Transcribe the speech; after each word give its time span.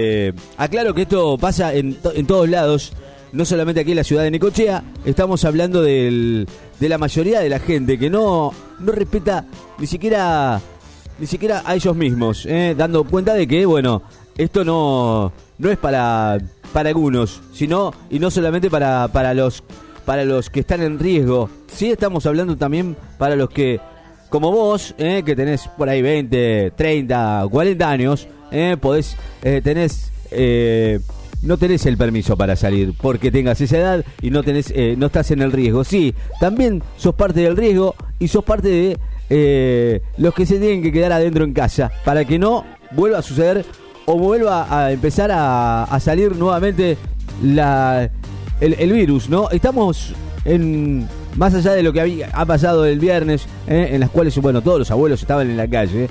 Eh, 0.00 0.32
aclaro 0.58 0.94
que 0.94 1.02
esto 1.02 1.36
pasa 1.38 1.74
en, 1.74 1.94
to- 1.94 2.12
en 2.14 2.24
todos 2.24 2.48
lados, 2.48 2.92
no 3.32 3.44
solamente 3.44 3.80
aquí 3.80 3.90
en 3.90 3.96
la 3.96 4.04
ciudad 4.04 4.22
de 4.22 4.30
Necochea, 4.30 4.84
estamos 5.04 5.44
hablando 5.44 5.82
de 5.82 6.46
la 6.78 6.98
mayoría 6.98 7.40
de 7.40 7.48
la 7.48 7.58
gente 7.58 7.98
que 7.98 8.08
no, 8.08 8.52
no 8.78 8.92
respeta 8.92 9.44
ni 9.76 9.88
siquiera, 9.88 10.60
ni 11.18 11.26
siquiera 11.26 11.64
a 11.66 11.74
ellos 11.74 11.96
mismos, 11.96 12.46
eh, 12.46 12.76
dando 12.78 13.02
cuenta 13.02 13.34
de 13.34 13.48
que, 13.48 13.66
bueno, 13.66 14.02
esto 14.36 14.64
no, 14.64 15.32
no 15.58 15.68
es 15.68 15.78
para, 15.78 16.38
para 16.72 16.90
algunos, 16.90 17.40
sino, 17.52 17.92
y 18.08 18.20
no 18.20 18.30
solamente 18.30 18.70
para, 18.70 19.08
para, 19.08 19.34
los, 19.34 19.64
para 20.04 20.24
los 20.24 20.48
que 20.48 20.60
están 20.60 20.80
en 20.80 21.00
riesgo, 21.00 21.50
sí 21.66 21.90
estamos 21.90 22.24
hablando 22.24 22.56
también 22.56 22.96
para 23.18 23.34
los 23.34 23.50
que 23.50 23.80
como 24.30 24.52
vos, 24.52 24.94
eh, 24.98 25.24
que 25.26 25.34
tenés 25.34 25.66
por 25.76 25.88
ahí 25.88 26.02
20, 26.02 26.72
30, 26.76 27.46
40 27.50 27.90
años, 27.90 28.28
eh, 28.50 28.76
podés, 28.80 29.16
eh, 29.42 29.60
tenés, 29.62 30.10
eh, 30.30 31.00
no 31.42 31.56
tenés 31.56 31.86
el 31.86 31.96
permiso 31.96 32.36
para 32.36 32.56
salir 32.56 32.94
porque 33.00 33.30
tengas 33.30 33.60
esa 33.60 33.78
edad 33.78 34.04
y 34.20 34.30
no 34.30 34.42
tenés, 34.42 34.72
eh, 34.74 34.94
no 34.98 35.06
estás 35.06 35.30
en 35.30 35.42
el 35.42 35.52
riesgo. 35.52 35.84
Sí, 35.84 36.14
también 36.40 36.82
sos 36.96 37.14
parte 37.14 37.40
del 37.40 37.56
riesgo 37.56 37.94
y 38.18 38.28
sos 38.28 38.44
parte 38.44 38.68
de 38.68 40.02
los 40.16 40.34
que 40.34 40.46
se 40.46 40.58
tienen 40.58 40.82
que 40.82 40.90
quedar 40.90 41.12
adentro 41.12 41.44
en 41.44 41.52
casa 41.52 41.90
para 42.04 42.24
que 42.24 42.38
no 42.38 42.64
vuelva 42.92 43.18
a 43.18 43.22
suceder 43.22 43.64
o 44.06 44.16
vuelva 44.18 44.66
a 44.70 44.90
empezar 44.90 45.30
a, 45.30 45.98
salir 46.00 46.34
nuevamente 46.34 46.96
la, 47.42 48.10
el, 48.58 48.92
virus, 48.92 49.28
¿no? 49.28 49.50
Estamos 49.50 50.14
en 50.46 51.06
más 51.36 51.52
allá 51.52 51.74
de 51.74 51.82
lo 51.82 51.92
que 51.92 52.00
había, 52.00 52.30
ha 52.32 52.46
pasado 52.46 52.86
el 52.86 52.98
viernes, 52.98 53.46
en 53.66 54.00
las 54.00 54.08
cuales, 54.08 54.34
bueno, 54.38 54.62
todos 54.62 54.78
los 54.78 54.90
abuelos 54.90 55.20
estaban 55.20 55.50
en 55.50 55.58
la 55.58 55.68
calle, 55.68 56.08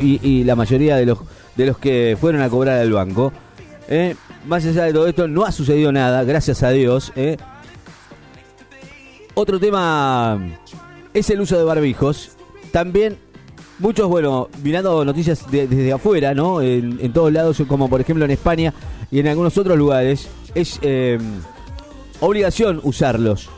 y 0.00 0.44
la 0.44 0.56
mayoría 0.56 0.96
de 0.96 1.04
los, 1.04 1.18
de 1.58 1.66
los 1.66 1.76
que 1.76 2.16
fueron 2.18 2.40
a 2.40 2.48
cobrar 2.48 2.78
al 2.78 2.92
banco. 2.92 3.32
¿eh? 3.88 4.14
Más 4.46 4.64
allá 4.64 4.84
de 4.84 4.92
todo 4.92 5.06
esto, 5.08 5.26
no 5.28 5.44
ha 5.44 5.52
sucedido 5.52 5.92
nada, 5.92 6.22
gracias 6.24 6.62
a 6.62 6.70
Dios. 6.70 7.12
¿eh? 7.16 7.36
Otro 9.34 9.58
tema 9.60 10.40
es 11.12 11.28
el 11.30 11.40
uso 11.40 11.58
de 11.58 11.64
barbijos. 11.64 12.30
También 12.72 13.18
muchos, 13.80 14.08
bueno, 14.08 14.48
mirando 14.62 15.04
noticias 15.04 15.50
de- 15.50 15.66
desde 15.66 15.92
afuera, 15.92 16.32
¿no? 16.32 16.62
En, 16.62 17.12
todos 17.12 17.32
lados, 17.32 17.60
como 17.66 17.90
por 17.90 18.00
ejemplo 18.00 18.24
en 18.24 18.30
España 18.30 18.72
y 19.10 19.18
en 19.18 19.26
algunos 19.28 19.58
otros 19.58 19.76
lugares, 19.76 20.28
es 20.54 20.78
eh, 20.82 21.18
obligación 22.20 22.80
usarlos. 22.84 23.50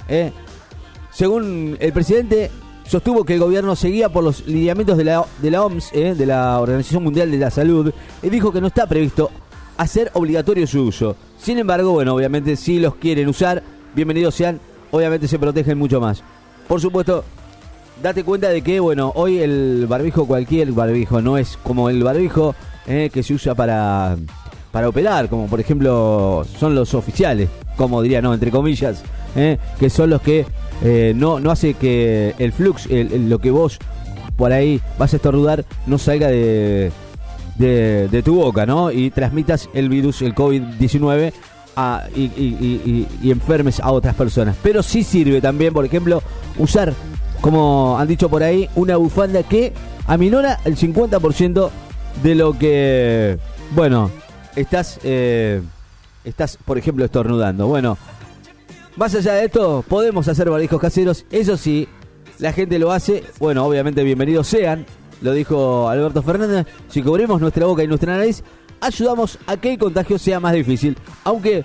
Según 1.12 1.76
el 1.80 1.92
presidente, 1.92 2.50
sostuvo 2.90 3.24
que 3.24 3.34
el 3.34 3.40
gobierno 3.40 3.76
seguía 3.76 4.08
por 4.08 4.24
los 4.24 4.44
lineamientos 4.48 4.98
de 4.98 5.04
la, 5.04 5.24
de 5.40 5.50
la 5.52 5.64
OMS, 5.64 5.90
¿eh? 5.92 6.16
de 6.16 6.26
la 6.26 6.58
Organización 6.58 7.04
Mundial 7.04 7.30
de 7.30 7.38
la 7.38 7.48
Salud, 7.48 7.94
y 8.20 8.28
dijo 8.28 8.50
que 8.50 8.60
no 8.60 8.66
está 8.66 8.88
previsto 8.88 9.30
hacer 9.76 10.10
obligatorio 10.14 10.66
su 10.66 10.82
uso. 10.82 11.14
Sin 11.38 11.58
embargo, 11.58 11.92
bueno, 11.92 12.16
obviamente 12.16 12.56
si 12.56 12.80
los 12.80 12.96
quieren 12.96 13.28
usar, 13.28 13.62
bienvenidos 13.94 14.34
sean, 14.34 14.58
obviamente 14.90 15.28
se 15.28 15.38
protegen 15.38 15.78
mucho 15.78 16.00
más. 16.00 16.24
Por 16.66 16.80
supuesto, 16.80 17.22
date 18.02 18.24
cuenta 18.24 18.48
de 18.48 18.60
que, 18.60 18.80
bueno, 18.80 19.12
hoy 19.14 19.38
el 19.38 19.86
barbijo, 19.88 20.26
cualquier 20.26 20.72
barbijo, 20.72 21.22
no 21.22 21.38
es 21.38 21.58
como 21.62 21.90
el 21.90 22.02
barbijo 22.02 22.56
eh, 22.88 23.08
que 23.12 23.22
se 23.22 23.34
usa 23.34 23.54
para, 23.54 24.16
para 24.72 24.88
operar, 24.88 25.28
como 25.28 25.46
por 25.46 25.60
ejemplo 25.60 26.44
son 26.58 26.74
los 26.74 26.94
oficiales, 26.94 27.48
como 27.76 28.02
diría, 28.02 28.22
no, 28.22 28.32
entre 28.34 28.50
comillas, 28.50 29.02
eh, 29.36 29.58
que 29.78 29.90
son 29.90 30.10
los 30.10 30.20
que 30.22 30.46
eh, 30.82 31.12
no, 31.16 31.40
no 31.40 31.50
hace 31.50 31.74
que 31.74 32.34
el 32.38 32.52
flux, 32.52 32.88
lo 32.90 33.38
que 33.38 33.50
vos 33.50 33.78
por 34.36 34.52
ahí 34.52 34.80
vas 34.98 35.12
a 35.12 35.16
estornudar, 35.16 35.64
no 35.86 35.98
salga 35.98 36.28
de, 36.28 36.90
de, 37.56 38.08
de 38.08 38.22
tu 38.22 38.36
boca, 38.36 38.64
¿no? 38.64 38.90
Y 38.90 39.10
transmitas 39.10 39.68
el 39.74 39.88
virus, 39.88 40.22
el 40.22 40.34
COVID-19 40.34 41.32
a- 41.76 42.04
y, 42.16 42.22
y- 42.22 42.56
y- 42.60 42.90
y- 43.22 43.26
y 43.28 43.30
enfermes 43.30 43.80
a 43.80 43.90
otras 43.92 44.14
personas. 44.14 44.56
Pero 44.62 44.82
sí 44.82 45.02
sirve 45.04 45.40
también, 45.40 45.74
por 45.74 45.84
ejemplo, 45.84 46.22
usar, 46.58 46.94
como 47.42 47.98
han 47.98 48.08
dicho 48.08 48.28
por 48.30 48.42
ahí, 48.42 48.68
una 48.76 48.96
bufanda 48.96 49.42
que 49.42 49.72
aminora 50.06 50.58
el 50.64 50.76
50% 50.76 51.70
de 52.22 52.34
lo 52.34 52.58
que, 52.58 53.36
bueno, 53.74 54.10
estás, 54.56 54.98
eh, 55.02 55.62
estás, 56.24 56.58
por 56.64 56.78
ejemplo, 56.78 57.04
estornudando. 57.04 57.66
Bueno, 57.66 57.96
más 58.96 59.14
allá 59.14 59.34
de 59.34 59.46
esto, 59.46 59.84
podemos 59.88 60.28
hacer 60.28 60.50
barbijos 60.50 60.80
caseros. 60.80 61.24
Eso 61.30 61.56
sí, 61.56 61.88
la 62.38 62.52
gente 62.52 62.78
lo 62.78 62.92
hace. 62.92 63.24
Bueno, 63.38 63.64
obviamente, 63.64 64.02
bienvenidos 64.02 64.46
sean. 64.48 64.86
Lo 65.22 65.32
dijo 65.32 65.88
Alberto 65.88 66.22
Fernández. 66.22 66.66
Si 66.88 67.02
cubrimos 67.02 67.40
nuestra 67.40 67.66
boca 67.66 67.84
y 67.84 67.86
nuestra 67.86 68.16
nariz, 68.16 68.42
ayudamos 68.80 69.38
a 69.46 69.56
que 69.56 69.72
el 69.72 69.78
contagio 69.78 70.18
sea 70.18 70.40
más 70.40 70.54
difícil. 70.54 70.96
Aunque, 71.24 71.64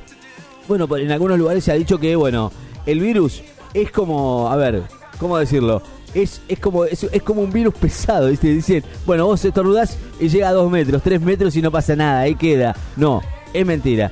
bueno, 0.67 0.87
en 0.97 1.11
algunos 1.11 1.37
lugares 1.37 1.63
se 1.63 1.71
ha 1.71 1.75
dicho 1.75 1.97
que, 1.97 2.15
bueno, 2.15 2.51
el 2.85 2.99
virus 2.99 3.41
es 3.73 3.91
como, 3.91 4.49
a 4.51 4.55
ver, 4.55 4.83
¿cómo 5.19 5.37
decirlo? 5.37 5.81
Es, 6.15 6.41
es, 6.47 6.57
como, 6.59 6.85
es, 6.85 7.03
es 7.03 7.21
como 7.21 7.41
un 7.41 7.51
virus 7.51 7.75
pesado. 7.75 8.27
Dicen, 8.27 8.83
bueno, 9.05 9.25
vos 9.27 9.45
estornudás 9.45 9.97
y 10.19 10.29
llega 10.29 10.49
a 10.49 10.53
dos 10.53 10.71
metros, 10.71 11.03
tres 11.03 11.21
metros 11.21 11.55
y 11.55 11.61
no 11.61 11.69
pasa 11.71 11.95
nada, 11.95 12.21
ahí 12.21 12.33
queda. 12.35 12.75
No, 12.95 13.21
es 13.53 13.65
mentira 13.65 14.11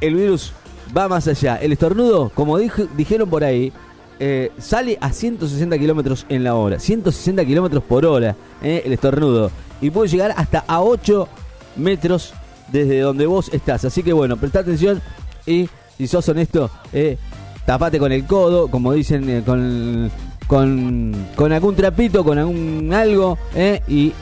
el 0.00 0.14
virus 0.14 0.52
va 0.96 1.08
más 1.08 1.26
allá. 1.26 1.56
El 1.56 1.72
estornudo, 1.72 2.30
como 2.34 2.58
dije- 2.58 2.86
dijeron 2.96 3.30
por 3.30 3.42
ahí, 3.44 3.72
eh, 4.20 4.52
sale 4.58 4.98
a 5.00 5.10
160 5.12 5.78
kilómetros 5.78 6.26
en 6.28 6.44
la 6.44 6.54
hora. 6.54 6.78
160 6.78 7.44
kilómetros 7.44 7.82
por 7.82 8.04
hora, 8.04 8.36
eh, 8.62 8.82
el 8.84 8.92
estornudo. 8.92 9.50
Y 9.80 9.90
puede 9.90 10.08
llegar 10.10 10.34
hasta 10.36 10.64
a 10.66 10.82
8 10.82 11.28
metros 11.76 12.34
desde 12.70 13.00
donde 13.00 13.24
vos 13.26 13.48
estás. 13.52 13.84
Así 13.86 14.02
que 14.02 14.12
bueno, 14.12 14.36
presta 14.36 14.60
atención 14.60 15.00
y 15.46 15.68
si 15.96 16.06
sos 16.06 16.28
honesto, 16.28 16.70
eh, 16.92 17.16
tapate 17.64 17.98
con 17.98 18.12
el 18.12 18.26
codo, 18.26 18.68
como 18.68 18.92
dicen, 18.92 19.28
eh, 19.30 19.42
con, 19.46 20.10
con, 20.46 21.14
con 21.34 21.52
algún 21.52 21.74
trapito, 21.74 22.24
con 22.24 22.38
algún 22.38 22.92
algo, 22.92 23.38
eh, 23.54 23.82
y 23.88 24.12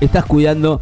estás 0.00 0.24
cuidando 0.24 0.80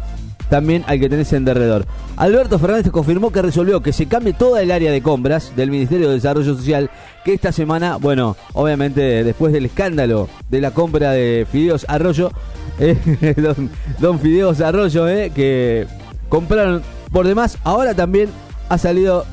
también 0.49 0.83
al 0.87 0.99
que 0.99 1.09
tenés 1.09 1.33
en 1.33 1.45
derredor. 1.45 1.85
Alberto 2.15 2.59
Fernández 2.59 2.91
confirmó 2.91 3.31
que 3.31 3.41
resolvió 3.41 3.81
que 3.81 3.93
se 3.93 4.07
cambie 4.07 4.33
toda 4.33 4.61
el 4.61 4.71
área 4.71 4.91
de 4.91 5.01
compras 5.01 5.51
del 5.55 5.71
Ministerio 5.71 6.09
de 6.09 6.15
Desarrollo 6.15 6.55
Social, 6.55 6.91
que 7.25 7.33
esta 7.33 7.51
semana, 7.51 7.97
bueno, 7.97 8.35
obviamente 8.53 9.23
después 9.23 9.51
del 9.53 9.65
escándalo 9.65 10.29
de 10.49 10.61
la 10.61 10.71
compra 10.71 11.11
de 11.11 11.47
Fideos 11.51 11.85
Arroyo, 11.87 12.31
eh, 12.79 13.33
don, 13.37 13.69
don 13.99 14.19
Fideos 14.19 14.61
Arroyo, 14.61 15.07
eh, 15.07 15.31
que 15.33 15.87
compraron 16.29 16.83
por 17.11 17.27
demás, 17.27 17.57
ahora 17.63 17.93
también 17.93 18.29
ha 18.69 18.77
salido 18.77 19.25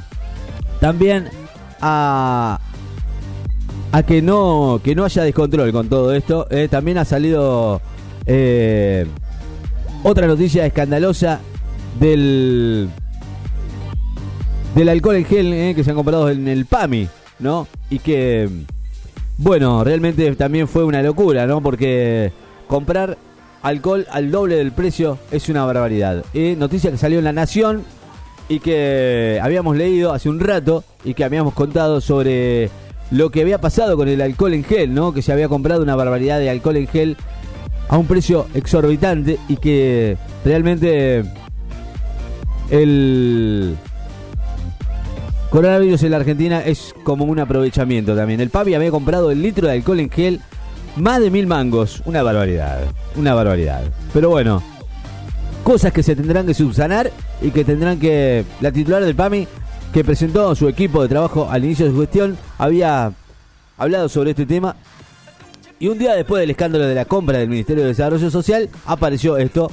también 0.81 1.29
a 1.81 2.61
a 3.93 4.03
que 4.03 4.23
no 4.23 4.81
que 4.83 4.95
no 4.95 5.05
haya 5.05 5.23
descontrol 5.23 5.73
con 5.73 5.89
todo 5.89 6.13
esto. 6.13 6.47
eh, 6.51 6.69
también 6.69 6.99
ha 6.99 7.05
salido 7.05 7.81
eh, 8.27 9.07
otra 10.03 10.27
noticia 10.27 10.67
escandalosa 10.67 11.41
del 11.99 12.89
del 14.75 14.89
alcohol 14.89 15.17
en 15.17 15.25
gel 15.25 15.53
eh, 15.53 15.73
que 15.75 15.83
se 15.83 15.91
han 15.91 15.97
comprado 15.97 16.31
en 16.31 16.47
el 16.47 16.67
PAMI, 16.67 17.09
¿no? 17.41 17.67
Y 17.91 17.99
que 17.99 18.49
bueno, 19.37 19.83
realmente 19.85 20.35
también 20.37 20.69
fue 20.69 20.85
una 20.85 21.03
locura, 21.03 21.47
¿no? 21.47 21.63
Porque 21.63 22.33
comprar 22.67 23.17
alcohol 23.63 24.07
al 24.11 24.31
doble 24.31 24.57
del 24.57 24.73
precio 24.73 25.19
es 25.31 25.49
una 25.49 25.65
barbaridad. 25.65 26.25
Eh, 26.35 26.57
noticia 26.59 26.91
que 26.91 26.99
salió 26.99 27.19
en 27.19 27.25
La 27.25 27.33
Nación 27.33 27.85
y 28.49 28.61
que 28.61 29.41
habíamos 29.43 29.77
leído 29.77 30.13
hace 30.13 30.29
un 30.29 30.41
rato 30.41 30.85
y 31.05 31.15
que 31.15 31.25
habíamos 31.25 31.55
contado 31.55 32.01
sobre 32.01 32.71
lo 33.11 33.31
que 33.31 33.43
había 33.43 33.61
pasado 33.61 33.97
con 33.97 34.09
el 34.09 34.21
alcohol 34.21 34.55
en 34.55 34.65
gel, 34.65 34.95
¿no? 34.95 35.13
Que 35.13 35.23
se 35.23 35.33
había 35.33 35.49
comprado 35.49 35.83
una 35.83 35.97
barbaridad 35.97 36.39
de 36.39 36.51
alcohol 36.51 36.77
en 36.77 36.89
gel 36.89 37.17
a 37.89 37.99
un 37.99 38.07
precio 38.07 38.47
exorbitante 38.55 39.39
y 39.49 39.57
que 39.57 40.17
realmente 40.45 41.25
el 42.71 43.77
coronavirus 45.51 46.05
en 46.05 46.11
la 46.13 46.19
Argentina 46.19 46.61
es 46.65 46.95
como 47.03 47.25
un 47.25 47.41
aprovechamiento 47.41 48.15
también. 48.15 48.41
El 48.41 48.51
Papi 48.51 48.75
había 48.75 48.93
comprado 48.93 49.31
el 49.33 49.43
litro 49.43 49.67
de 49.67 49.75
alcohol 49.75 50.01
en 50.01 50.11
gel 50.11 50.41
más 50.97 51.21
de 51.21 51.31
mil 51.31 51.47
mangos. 51.47 52.03
Una 52.05 52.23
barbaridad, 52.23 52.81
una 53.17 53.35
barbaridad. 53.35 53.83
Pero 54.13 54.31
bueno, 54.31 54.63
cosas 55.65 55.93
que 55.93 56.05
se 56.05 56.15
tendrán 56.15 56.47
que 56.47 56.55
subsanar 56.55 57.11
y 57.43 57.51
que 57.51 57.65
tendrán 57.65 57.99
que... 57.99 58.45
La 58.61 58.71
titular 58.71 59.03
del 59.05 59.17
PAMI, 59.17 59.49
que 59.93 60.05
presentó 60.05 60.55
su 60.55 60.69
equipo 60.69 61.03
de 61.03 61.09
trabajo 61.09 61.49
al 61.51 61.65
inicio 61.65 61.87
de 61.87 61.93
su 61.93 62.01
gestión, 62.01 62.39
había 62.59 63.13
hablado 63.77 64.09
sobre 64.09 64.31
este 64.31 64.47
tema. 64.47 64.77
Y 65.79 65.89
un 65.89 65.99
día 65.99 66.15
después 66.15 66.41
del 66.41 66.51
escándalo 66.51 66.87
de 66.87 66.95
la 66.95 67.07
compra 67.07 67.39
del 67.39 67.49
Ministerio 67.49 67.83
de 67.83 67.89
Desarrollo 67.89 68.31
Social, 68.31 68.69
apareció 68.87 69.37
esto, 69.37 69.71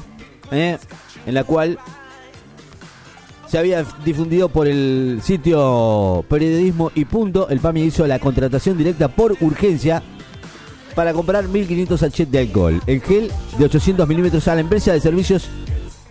¿eh? 0.51 0.77
en 1.25 1.33
la 1.33 1.43
cual 1.43 1.77
se 3.47 3.57
había 3.57 3.85
difundido 4.03 4.49
por 4.49 4.67
el 4.67 5.19
sitio 5.23 6.25
Periodismo 6.29 6.91
y 6.95 7.05
Punto. 7.05 7.49
El 7.49 7.59
PAMI 7.59 7.83
hizo 7.83 8.07
la 8.07 8.19
contratación 8.19 8.77
directa 8.77 9.07
por 9.09 9.37
urgencia 9.41 10.01
para 10.95 11.13
comprar 11.13 11.45
1.500 11.45 11.97
sachets 11.97 12.31
de 12.31 12.39
alcohol. 12.39 12.81
El 12.87 13.01
gel 13.01 13.31
de 13.57 13.65
800 13.65 14.07
milímetros 14.07 14.47
a 14.47 14.55
la 14.55 14.61
empresa 14.61 14.93
de 14.93 14.99
servicios 14.99 15.47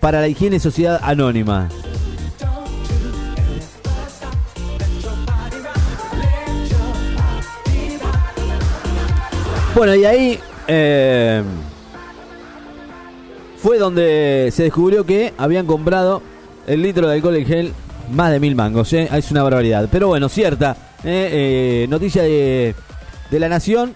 para 0.01 0.21
la 0.21 0.29
higiene 0.29 0.61
sociedad 0.61 1.01
anónima. 1.03 1.69
Bueno, 9.77 9.95
y 9.95 10.07
ahí 10.07 10.39
eh, 10.69 11.43
fue 13.59 13.77
donde 13.77 14.49
se 14.51 14.63
descubrió 14.63 15.05
que 15.05 15.35
habían 15.37 15.67
comprado 15.67 16.23
el 16.67 16.81
litro 16.81 17.07
de 17.07 17.17
alcohol 17.17 17.37
en 17.37 17.45
gel 17.45 17.73
más 18.11 18.31
de 18.31 18.41
mil 18.41 18.55
mangos. 18.55 18.91
¿eh? 18.95 19.07
Es 19.13 19.31
una 19.31 19.43
barbaridad. 19.43 19.87
Pero 19.93 20.09
bueno, 20.09 20.31
cierta. 20.31 20.75
¿eh? 21.05 21.87
Noticia 21.91 22.23
de, 22.23 22.75
de 23.31 23.39
la 23.39 23.51
Nación. 23.51 23.95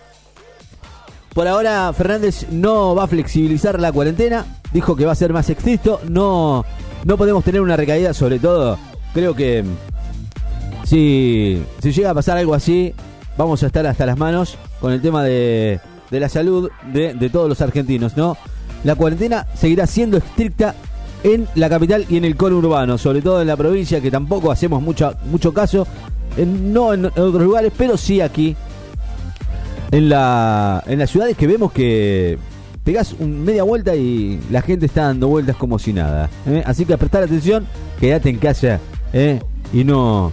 Por 1.32 1.48
ahora 1.48 1.90
Fernández 1.94 2.48
no 2.50 2.94
va 2.94 3.04
a 3.04 3.08
flexibilizar 3.08 3.80
la 3.80 3.90
cuarentena. 3.90 4.44
Dijo 4.74 4.94
que 4.94 5.06
va 5.06 5.12
a 5.12 5.14
ser 5.14 5.32
más 5.32 5.48
estricto. 5.48 6.02
No, 6.10 6.62
no 7.04 7.16
podemos 7.16 7.42
tener 7.42 7.62
una 7.62 7.78
recaída, 7.78 8.12
sobre 8.12 8.38
todo. 8.38 8.78
Creo 9.14 9.34
que 9.34 9.64
si, 10.84 11.62
si 11.80 11.90
llega 11.90 12.10
a 12.10 12.14
pasar 12.14 12.36
algo 12.36 12.52
así, 12.52 12.92
vamos 13.38 13.62
a 13.62 13.68
estar 13.68 13.86
hasta 13.86 14.04
las 14.04 14.18
manos 14.18 14.58
con 14.80 14.92
el 14.92 15.00
tema 15.00 15.22
de, 15.24 15.80
de 16.10 16.20
la 16.20 16.28
salud 16.28 16.70
de, 16.92 17.14
de 17.14 17.30
todos 17.30 17.48
los 17.48 17.60
argentinos, 17.60 18.16
¿no? 18.16 18.36
La 18.84 18.94
cuarentena 18.94 19.46
seguirá 19.54 19.86
siendo 19.86 20.16
estricta 20.16 20.74
en 21.22 21.46
la 21.54 21.68
capital 21.68 22.06
y 22.08 22.16
en 22.16 22.24
el 22.24 22.36
conurbano, 22.36 22.96
sobre 22.98 23.20
todo 23.20 23.42
en 23.42 23.48
la 23.48 23.56
provincia, 23.56 24.00
que 24.00 24.10
tampoco 24.10 24.50
hacemos 24.50 24.82
mucho, 24.82 25.14
mucho 25.26 25.52
caso, 25.52 25.86
no 26.38 26.94
en 26.94 27.06
otros 27.06 27.42
lugares, 27.42 27.72
pero 27.76 27.96
sí 27.96 28.20
aquí, 28.20 28.56
en, 29.90 30.08
la, 30.08 30.82
en 30.86 30.98
las 30.98 31.10
ciudades 31.10 31.36
que 31.36 31.46
vemos 31.46 31.72
que 31.72 32.38
pegás 32.84 33.14
un 33.18 33.44
media 33.44 33.62
vuelta 33.62 33.94
y 33.94 34.40
la 34.50 34.62
gente 34.62 34.86
está 34.86 35.04
dando 35.04 35.28
vueltas 35.28 35.56
como 35.56 35.78
si 35.78 35.92
nada. 35.92 36.30
¿eh? 36.46 36.62
Así 36.64 36.84
que 36.84 36.94
a 36.94 36.96
prestar 36.96 37.22
atención, 37.22 37.66
quédate 37.98 38.30
en 38.30 38.38
casa 38.38 38.80
¿eh? 39.12 39.40
y 39.72 39.84
no, 39.84 40.32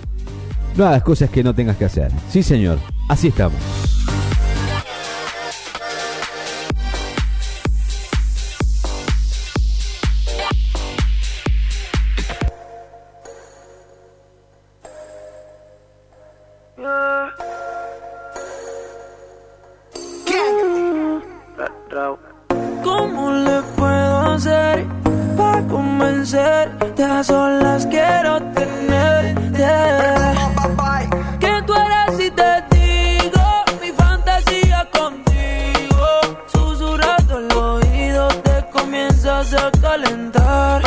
no 0.76 0.86
hagas 0.86 1.04
cosas 1.04 1.30
que 1.30 1.44
no 1.44 1.54
tengas 1.54 1.78
que 1.78 1.86
hacer. 1.86 2.12
Sí, 2.30 2.44
señor, 2.44 2.80
así 3.10 3.28
estamos. 3.28 3.60
Calentar. 40.02 40.82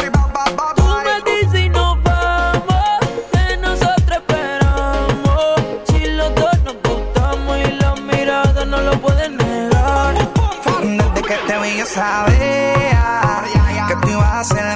Tú 0.76 0.84
me 1.04 1.30
dices 1.30 1.60
y 1.60 1.68
nos 1.68 2.02
vamos, 2.02 2.98
que 3.32 3.56
nosotros 3.56 4.18
esperamos. 4.18 5.54
Si 5.88 6.06
los 6.06 6.34
dos 6.34 6.62
nos 6.64 6.76
gustamos 6.82 7.58
y 7.58 7.72
la 7.72 7.94
mirada 7.96 8.64
no 8.64 8.80
lo 8.80 9.00
pueden 9.00 9.36
negar. 9.36 10.14
Desde 10.82 11.22
que 11.22 11.34
te 11.46 11.58
vi 11.58 11.78
yo 11.78 11.86
sabía 11.86 13.44
que 13.88 13.96
tú 13.96 14.08
ibas 14.08 14.32
a 14.32 14.44
ser 14.44 14.66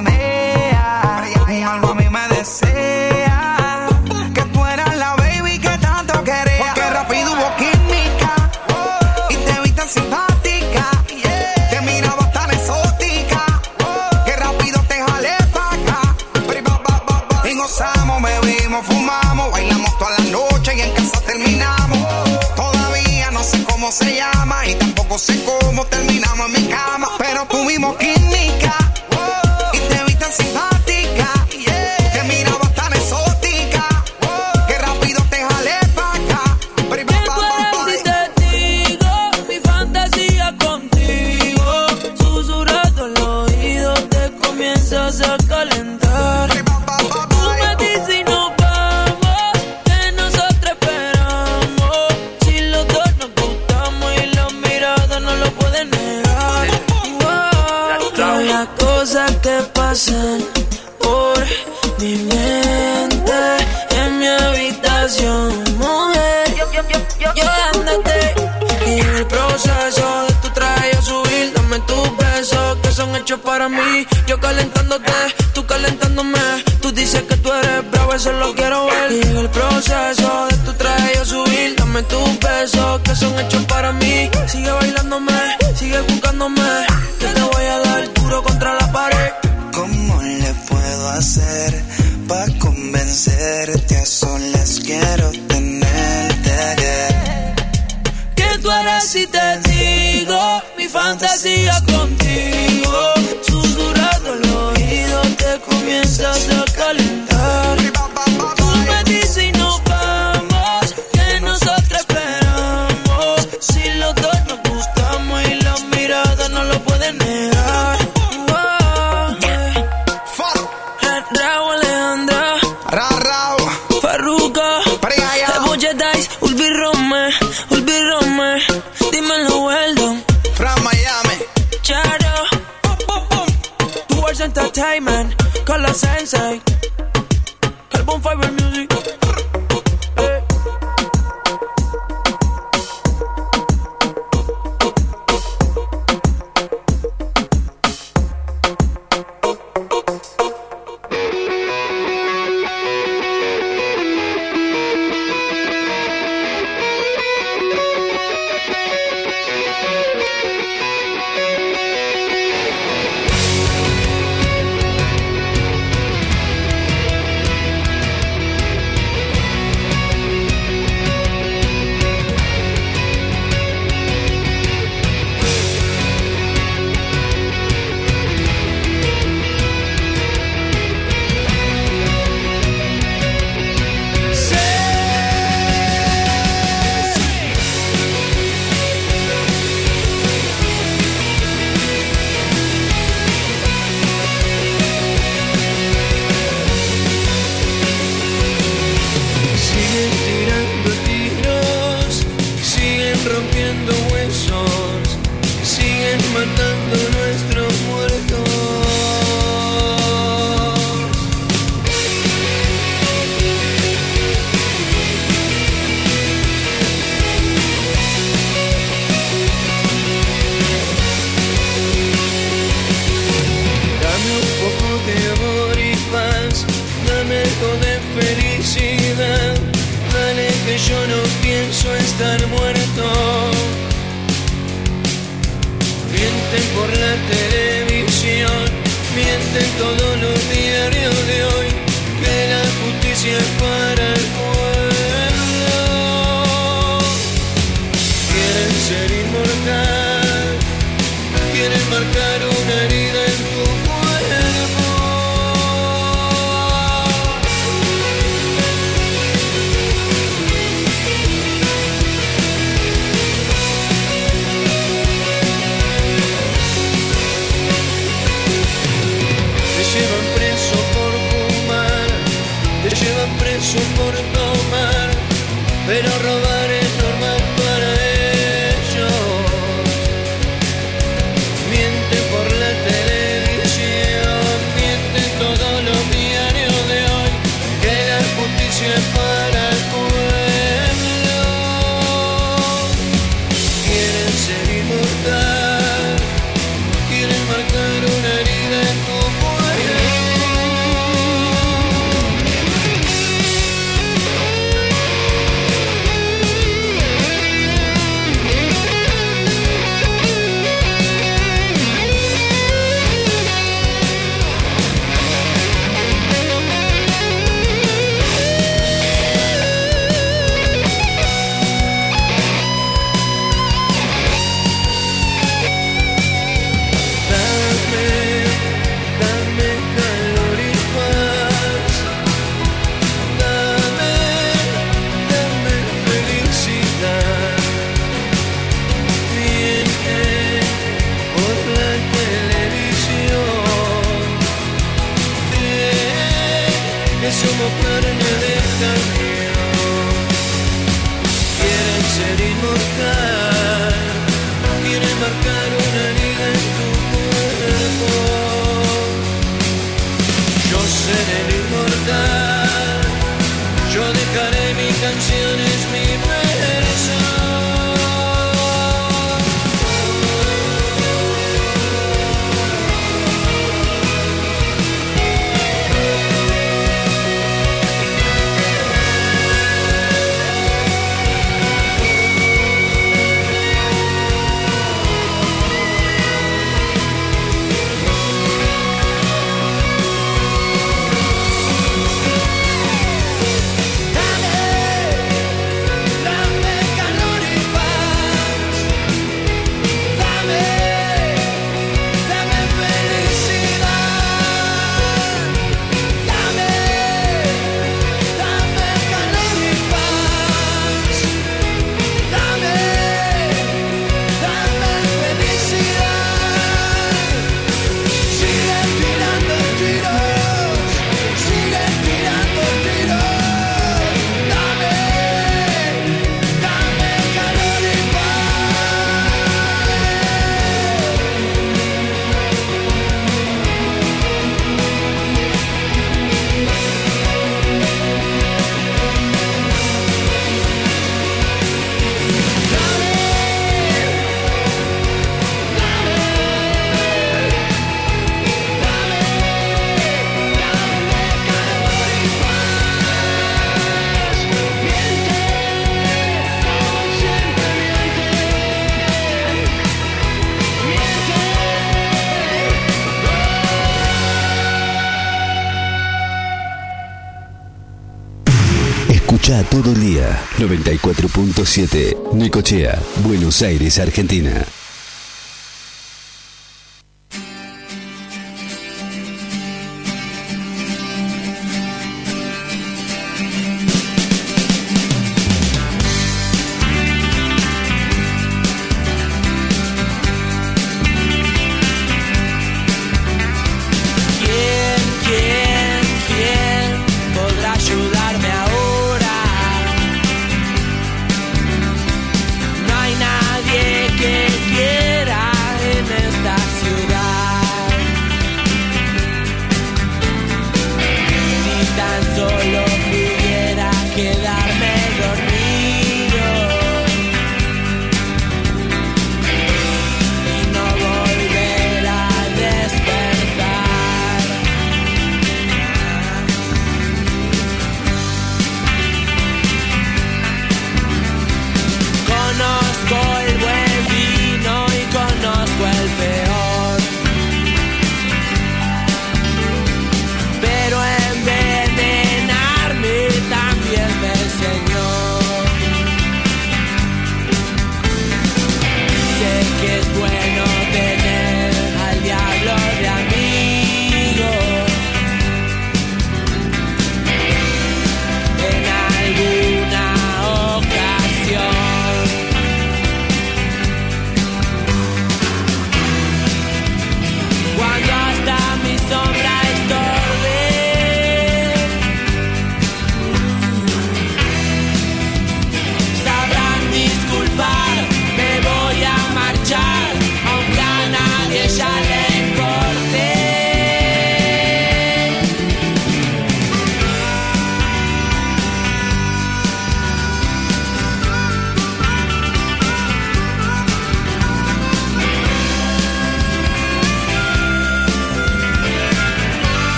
94.7 471.65 472.33
Necochea, 472.33 473.01
Buenos 473.23 473.61
Aires, 473.63 473.97
Argentina. 473.97 474.84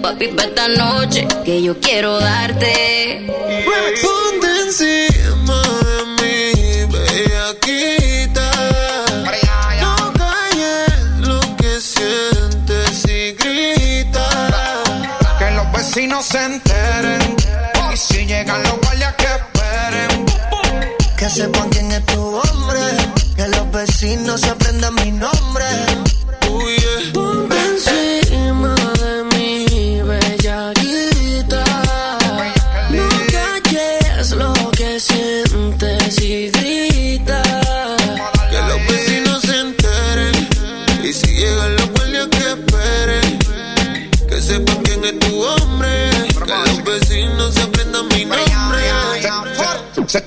Papi, 0.00 0.28
para 0.28 0.48
esta 0.48 0.68
noche 0.68 1.26
que 1.44 1.62
yo 1.62 1.78
quiero 1.80 2.18
darte. 2.18 3.26
Ponte 4.02 4.48
encima 4.66 5.62
de 5.86 6.04
mí, 6.18 6.92
bellaquita. 6.92 8.50
No 9.80 10.12
calles 10.14 10.92
lo 11.20 11.40
que 11.56 11.80
sientes 11.80 13.04
y 13.06 13.32
grita. 13.32 14.28
Que 15.38 15.50
los 15.52 15.72
vecinos 15.72 16.24
se 16.24 16.44
enteren. 16.44 17.36
Y 17.92 17.96
si 17.96 18.26
llegan 18.26 18.62
los 18.62 18.78
guardias 18.80 19.14
que 19.14 19.26
esperen. 19.26 20.26
Que 21.16 21.28
sepan 21.30 21.68
quién 21.70 21.92
es 21.92 22.04
tu 22.06 22.36
hombre. 22.36 22.80
Que 23.36 23.48
los 23.48 23.70
vecinos 23.70 24.44
aprendan 24.44 24.94
mi 24.96 25.12
nombre. 25.12 25.64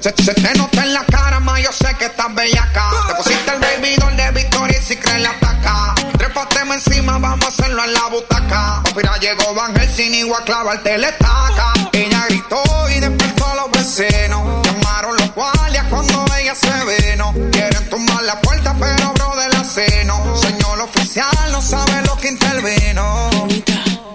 Se, 0.01 0.11
te 0.11 0.53
nota 0.57 0.83
en 0.83 0.93
la 0.95 1.05
cara, 1.05 1.39
ma, 1.39 1.59
yo 1.59 1.71
sé 1.71 1.93
que 1.99 2.05
estás 2.05 2.33
bellaca. 2.33 2.89
Te 3.07 3.13
pusiste 3.13 3.51
el 3.51 3.59
baby 3.59 3.95
doll 3.97 4.17
de 4.17 4.31
Victoria 4.31 4.75
y 4.75 4.83
si 4.83 4.95
crees 4.95 5.21
la 5.21 5.29
ataca. 5.29 5.93
Trépateme 6.17 6.73
encima, 6.73 7.19
vamos 7.19 7.45
a 7.45 7.49
hacerlo 7.49 7.83
en 7.83 7.93
la 7.93 8.07
butaca. 8.07 8.81
Mira, 8.95 9.15
llegó 9.19 9.53
Van 9.53 9.75
Helsing 9.75 10.13
y 10.15 10.21
a 10.31 10.43
clavarte 10.43 10.97
la 10.97 11.09
estaca. 11.09 11.73
Ella 11.93 12.25
gritó 12.29 12.63
y 12.89 12.99
despertó 12.99 13.45
a 13.45 13.55
los 13.57 13.71
vecinos. 13.71 14.65
Llamaron 14.65 15.17
los 15.17 15.35
guardias 15.35 15.85
cuando 15.91 16.25
ella 16.35 16.55
se 16.55 17.11
vino. 17.11 17.33
Quieren 17.51 17.89
tumbar 17.91 18.23
la 18.23 18.41
puerta, 18.41 18.75
pero 18.79 19.13
bro 19.13 19.35
de 19.35 19.49
la 19.49 19.63
seno. 19.63 20.35
Señor 20.35 20.79
oficial, 20.81 21.51
no 21.51 21.61
sabe 21.61 22.01
lo 22.07 22.17
que 22.17 22.29
intervino. 22.29 23.29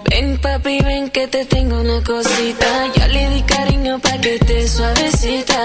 Ven 0.09 0.37
papi, 0.41 0.81
ven 0.81 1.09
que 1.11 1.27
te 1.27 1.45
tengo 1.45 1.79
una 1.79 2.03
cosita. 2.03 2.87
Ya 2.93 3.07
le 3.07 3.29
di 3.29 3.41
cariño 3.43 3.76
pa' 3.95 4.17
que 4.21 4.35
esté 4.35 4.67
suavecita. 4.67 5.59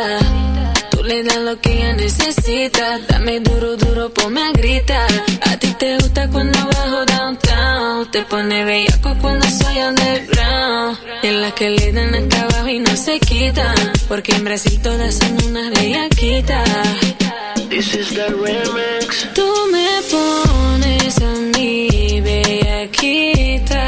Tú 0.90 1.02
le 1.02 1.22
das 1.24 1.38
lo 1.38 1.60
que 1.60 1.72
ella 1.72 1.92
necesita. 1.94 2.98
Dame 3.08 3.40
duro, 3.40 3.76
duro, 3.76 4.12
ponme 4.14 4.40
a 4.42 4.52
gritar. 4.52 5.10
A 5.50 5.56
ti 5.56 5.68
te 5.78 5.96
gusta 5.98 6.28
cuando 6.28 6.58
bajo 6.58 7.04
downtown. 7.04 8.10
Te 8.12 8.22
pone 8.22 8.64
bellaco 8.64 9.14
cuando 9.20 9.46
soy 9.46 9.76
underground. 9.78 10.98
En 11.22 11.42
las 11.42 11.52
que 11.54 11.70
le 11.70 11.92
dan 11.92 12.14
hasta 12.14 12.42
abajo 12.42 12.68
y 12.68 12.78
no 12.78 12.96
se 12.96 13.18
quitan. 13.18 13.74
Porque 14.08 14.32
en 14.36 14.44
Brasil 14.44 14.80
todas 14.82 15.14
son 15.14 15.32
unas 15.46 15.70
bellaquitas. 15.70 16.68
This 17.70 17.94
is 17.94 18.08
the 18.14 18.28
remix. 18.28 19.28
Tú 19.34 19.48
me 19.72 19.88
pones 20.10 21.16
a 21.18 21.32
mí, 21.56 22.20
bellaquita. 22.20 23.86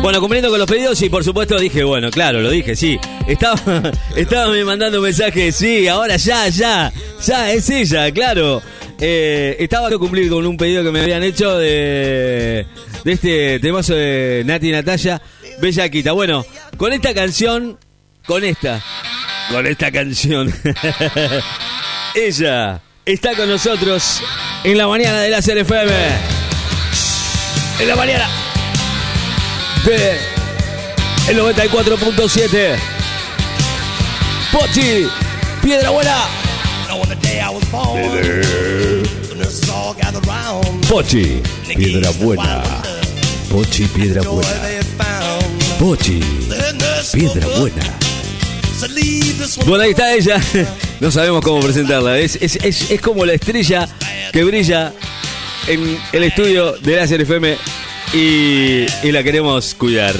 Bueno, 0.00 0.20
cumpliendo 0.20 0.48
con 0.48 0.58
los 0.58 0.68
pedidos 0.68 1.02
y 1.02 1.08
por 1.08 1.24
supuesto 1.24 1.58
dije, 1.58 1.82
bueno, 1.82 2.10
claro, 2.10 2.40
lo 2.40 2.50
dije, 2.50 2.76
sí. 2.76 2.98
Estaba, 3.26 3.60
me 4.52 4.64
mandando 4.64 5.00
mensajes, 5.00 5.56
sí, 5.56 5.88
ahora 5.88 6.16
ya, 6.16 6.48
ya, 6.48 6.92
ya, 7.24 7.52
es 7.52 7.68
ella, 7.68 8.10
claro. 8.12 8.62
Eh, 9.00 9.56
estaba 9.58 9.88
a 9.88 9.98
cumplir 9.98 10.30
con 10.30 10.46
un 10.46 10.56
pedido 10.56 10.82
que 10.82 10.90
me 10.90 11.00
habían 11.00 11.22
hecho 11.22 11.56
de, 11.58 12.66
de 13.04 13.12
este 13.12 13.60
temazo 13.60 13.94
de 13.94 14.42
Nati 14.46 14.68
y 14.68 14.72
Natalia, 14.72 15.20
Bellaquita. 15.60 16.12
Bueno, 16.12 16.46
con 16.76 16.92
esta 16.92 17.12
canción, 17.12 17.76
con 18.24 18.44
esta, 18.44 18.82
con 19.50 19.66
esta 19.66 19.90
canción, 19.90 20.54
ella 22.14 22.80
está 23.04 23.34
con 23.34 23.48
nosotros 23.48 24.22
en 24.64 24.78
la 24.78 24.86
mañana 24.86 25.20
de 25.20 25.30
la 25.30 25.38
FM. 25.38 25.92
En 27.80 27.88
la 27.88 27.96
mañana 27.96 28.28
el 29.94 31.38
94.7. 31.38 32.76
Pochi, 34.52 35.08
Piedra 35.62 35.90
Buena. 35.90 36.16
Pochi, 40.88 41.40
Piedra 41.74 42.10
Buena. 42.20 42.62
Pochi, 43.48 43.84
Piedra 43.86 44.20
Buena. 44.22 44.62
Pochi, 45.78 46.20
Piedra 47.12 47.46
Buena. 47.58 47.98
Bueno, 49.64 49.84
ahí 49.84 49.90
está 49.90 50.14
ella. 50.14 50.40
No 51.00 51.12
sabemos 51.12 51.42
cómo 51.42 51.60
presentarla. 51.60 52.18
Es, 52.18 52.36
es, 52.42 52.56
es, 52.56 52.90
es 52.90 53.00
como 53.00 53.24
la 53.24 53.34
estrella 53.34 53.88
que 54.32 54.42
brilla 54.42 54.92
en 55.68 55.96
el 56.12 56.24
estudio 56.24 56.72
de 56.72 56.96
la 56.96 57.04
FM 57.04 57.56
y, 58.12 58.86
y 59.02 59.12
la 59.12 59.22
queremos 59.22 59.74
cuidar. 59.74 60.14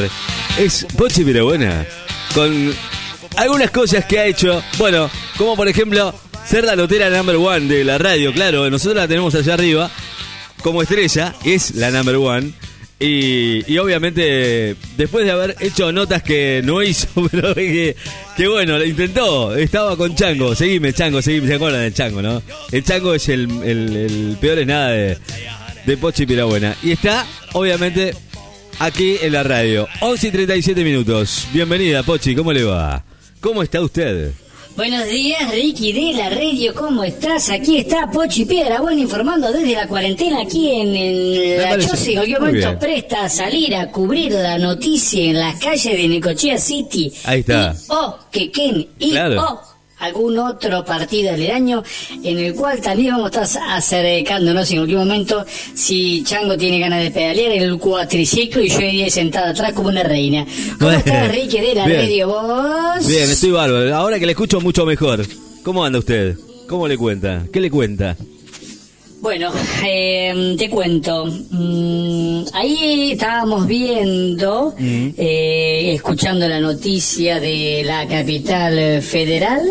Es 0.59 0.87
Pochi 0.96 1.24
Buena. 1.24 1.87
Con 2.35 2.74
algunas 3.37 3.70
cosas 3.70 4.05
que 4.05 4.18
ha 4.18 4.27
hecho. 4.27 4.62
Bueno, 4.79 5.11
como 5.37 5.57
por 5.57 5.68
ejemplo 5.68 6.14
ser 6.44 6.64
la 6.64 6.77
notera 6.77 7.11
number 7.11 7.37
one 7.37 7.66
de 7.66 7.85
la 7.85 7.98
radio. 7.98 8.33
Claro, 8.33 8.68
nosotros 8.70 8.96
la 8.96 9.09
tenemos 9.09 9.35
allá 9.35 9.55
arriba 9.55 9.90
como 10.62 10.83
estrella. 10.83 11.35
Es 11.44 11.74
la 11.74 11.90
number 11.90 12.16
one. 12.16 12.53
Y, 13.01 13.79
obviamente, 13.79 14.74
después 14.96 15.24
de 15.24 15.31
haber 15.31 15.55
hecho 15.61 15.92
notas 15.92 16.20
que 16.24 16.62
no 16.64 16.83
hizo, 16.83 17.07
pero 17.31 17.55
que, 17.55 17.94
que 18.37 18.48
bueno, 18.48 18.77
lo 18.77 18.85
intentó. 18.85 19.55
Estaba 19.55 19.96
con 19.96 20.16
Chango. 20.16 20.55
Seguime, 20.57 20.92
Chango, 20.92 21.22
seguime. 21.22 21.46
¿Se 21.46 21.55
acuerdan 21.55 21.83
del 21.83 21.94
Chango, 21.94 22.22
no? 22.22 22.42
El 22.72 22.83
Chango 22.83 23.14
es 23.14 23.29
el 23.29 24.37
peor 24.40 24.59
es 24.59 24.66
nada 24.66 24.88
de, 24.88 25.18
de 25.88 25.96
Pochi 25.96 26.27
Pirabuena. 26.27 26.77
Y 26.83 26.92
está, 26.92 27.24
obviamente, 27.55 28.14
aquí 28.79 29.16
en 29.22 29.33
la 29.33 29.42
radio. 29.42 29.88
11 30.03 30.29
y 30.29 30.31
37 30.31 30.85
minutos. 30.85 31.46
Bienvenida, 31.51 32.03
Pochi. 32.03 32.35
¿Cómo 32.35 32.53
le 32.53 32.62
va? 32.62 33.03
¿Cómo 33.40 33.62
está 33.62 33.81
usted? 33.81 34.33
Buenos 34.77 35.07
días, 35.07 35.51
Ricky 35.51 35.94
de 35.94 36.12
la 36.12 36.29
radio, 36.29 36.74
¿cómo 36.74 37.03
estás? 37.05 37.48
Aquí 37.51 37.79
está 37.79 38.09
Pochi 38.11 38.44
Piedra 38.44 38.81
Buena 38.81 39.01
informando 39.01 39.51
desde 39.51 39.72
la 39.72 39.88
cuarentena 39.88 40.42
aquí 40.42 40.70
en, 40.70 41.57
La. 41.57 41.79
Choza. 41.79 42.11
En 42.11 42.14
cualquier 42.16 42.40
momento 42.40 42.79
presta 42.79 43.24
a 43.24 43.29
salir 43.31 43.74
a 43.74 43.90
cubrir 43.90 44.33
la 44.33 44.59
noticia 44.59 45.24
en 45.24 45.40
las 45.40 45.59
calles 45.59 45.96
de 45.96 46.07
Necochea 46.07 46.59
City. 46.59 47.11
Ahí 47.24 47.40
está. 47.40 47.74
Y, 47.74 47.92
o 47.92 48.18
Quequén 48.31 48.88
y 48.98 49.11
Claro. 49.12 49.42
o 49.42 49.78
algún 49.98 50.38
otro 50.38 50.84
partido 50.84 51.32
del 51.32 51.50
año 51.50 51.82
en 52.22 52.38
el 52.38 52.54
cual 52.54 52.80
también 52.80 53.14
vamos 53.14 53.37
a 53.37 53.42
estar 53.42 53.62
acercándonos 53.70 54.70
en 54.70 54.76
cualquier 54.78 54.98
momento 54.98 55.44
si 55.74 56.22
Chango 56.24 56.56
tiene 56.56 56.78
ganas 56.78 57.02
de 57.02 57.11
pedalear 57.11 57.52
el 57.52 57.78
cuatriciclo 57.78 58.62
y 58.62 58.68
yo 58.68 58.80
iría 58.80 59.11
sentada 59.11 59.50
atrás 59.50 59.72
como 59.72 59.88
una 59.88 60.02
reina. 60.02 60.46
¿Cómo 60.78 60.90
estás, 60.92 61.28
Ricky 61.32 61.58
de 61.61 61.74
la 61.74 61.87
Bien. 61.87 62.00
radio? 62.00 62.28
¿Vos? 62.28 63.06
Bien, 63.06 63.30
estoy 63.30 63.50
bárbaro. 63.50 63.94
Ahora 63.94 64.18
que 64.18 64.26
le 64.26 64.32
escucho 64.32 64.61
mucho 64.61 64.87
mejor. 64.87 65.24
¿Cómo 65.62 65.84
anda 65.84 65.98
usted? 65.98 66.37
¿Cómo 66.68 66.87
le 66.87 66.96
cuenta? 66.96 67.44
¿Qué 67.52 67.61
le 67.61 67.70
cuenta? 67.70 68.16
Bueno, 69.20 69.50
eh, 69.85 70.54
te 70.57 70.70
cuento. 70.70 71.26
Mm, 71.50 72.42
ahí 72.52 73.12
estábamos 73.12 73.66
viendo, 73.66 74.74
eh, 74.78 75.92
escuchando 75.94 76.46
la 76.48 76.61
noticia 76.61 77.40
de 77.40 77.83
la 77.85 78.07
capital 78.07 79.02
federal, 79.02 79.62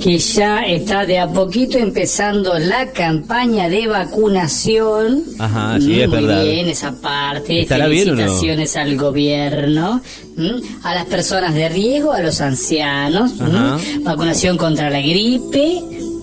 que 0.00 0.18
ya 0.18 0.60
está 0.62 1.04
de 1.04 1.18
a 1.18 1.26
poquito 1.26 1.78
empezando 1.78 2.56
la 2.58 2.92
campaña 2.92 3.68
de 3.68 3.88
vacunación. 3.88 5.24
Ajá, 5.38 5.80
sí, 5.80 6.00
es 6.00 6.08
Muy 6.08 6.18
verdad. 6.22 6.44
bien 6.44 6.68
esa 6.68 6.92
parte. 7.00 7.60
¿Estará 7.62 7.88
bien 7.88 8.10
o 8.10 8.12
no? 8.12 8.18
Felicitaciones 8.18 8.76
al 8.76 8.96
gobierno, 8.96 10.00
¿m? 10.38 10.60
a 10.84 10.94
las 10.94 11.06
personas 11.06 11.54
de 11.54 11.68
riesgo, 11.70 12.12
a 12.12 12.20
los 12.20 12.40
ancianos, 12.40 13.32
¿m? 13.40 13.48
Ajá. 13.58 13.78
vacunación 14.02 14.56
contra 14.56 14.90
la 14.90 15.00
gripe 15.00 15.82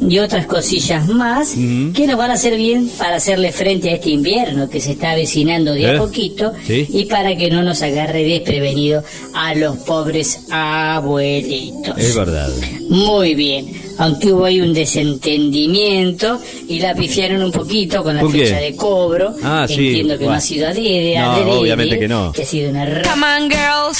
y 0.10 0.20
otras 0.20 0.46
cosillas 0.46 1.08
más 1.08 1.54
que 1.54 2.08
nos 2.08 2.18
van 2.18 2.32
a 2.32 2.34
hacer 2.34 2.56
bien 2.58 2.90
para 2.98 3.16
hacerle 3.18 3.52
frente 3.52 3.90
a 3.90 3.94
este 3.96 4.10
invierno 4.12 4.70
que 4.70 4.80
se 4.80 4.92
está 4.94 5.12
avecinando 5.12 5.74
de 5.74 5.84
¿Eh? 5.84 5.90
a 5.96 5.98
poquito 5.98 6.54
Sí. 6.66 6.88
y 6.90 7.06
para 7.06 7.36
que 7.36 7.50
no 7.50 7.64
nos 7.64 7.82
agarre 7.82 8.24
desprevenido 8.24 9.04
a 9.34 9.54
los 9.56 9.78
pobres 9.78 10.42
abuelitos. 10.52 11.98
Es 11.98 12.16
verdad. 12.16 12.50
Muy 12.90 13.36
bien. 13.36 13.82
Aunque 14.00 14.34
hubo 14.34 14.46
ahí 14.46 14.60
un 14.60 14.74
desentendimiento 14.74 16.40
y 16.68 16.80
la 16.80 16.96
pifiaron 16.96 17.44
un 17.44 17.52
poquito 17.52 18.04
con 18.04 18.16
la 18.16 18.28
fecha 18.28 18.58
de 18.58 18.76
cobro. 18.76 19.36
Ah, 19.44 19.66
sí. 19.68 19.88
Entiendo 19.90 20.18
que 20.18 20.26
no 20.26 20.32
ha 20.32 20.42
sido 20.42 20.68
adrede, 20.68 21.18
No, 21.20 21.32
adrede, 21.32 21.52
obviamente 21.52 22.00
que 22.00 22.08
no. 22.08 22.32
Que 22.32 22.42
ha 22.42 22.46
sido 22.46 22.70
un 22.72 22.76
error. 22.78 23.04
Come 23.08 23.26
on, 23.26 23.50
girls. 23.50 24.00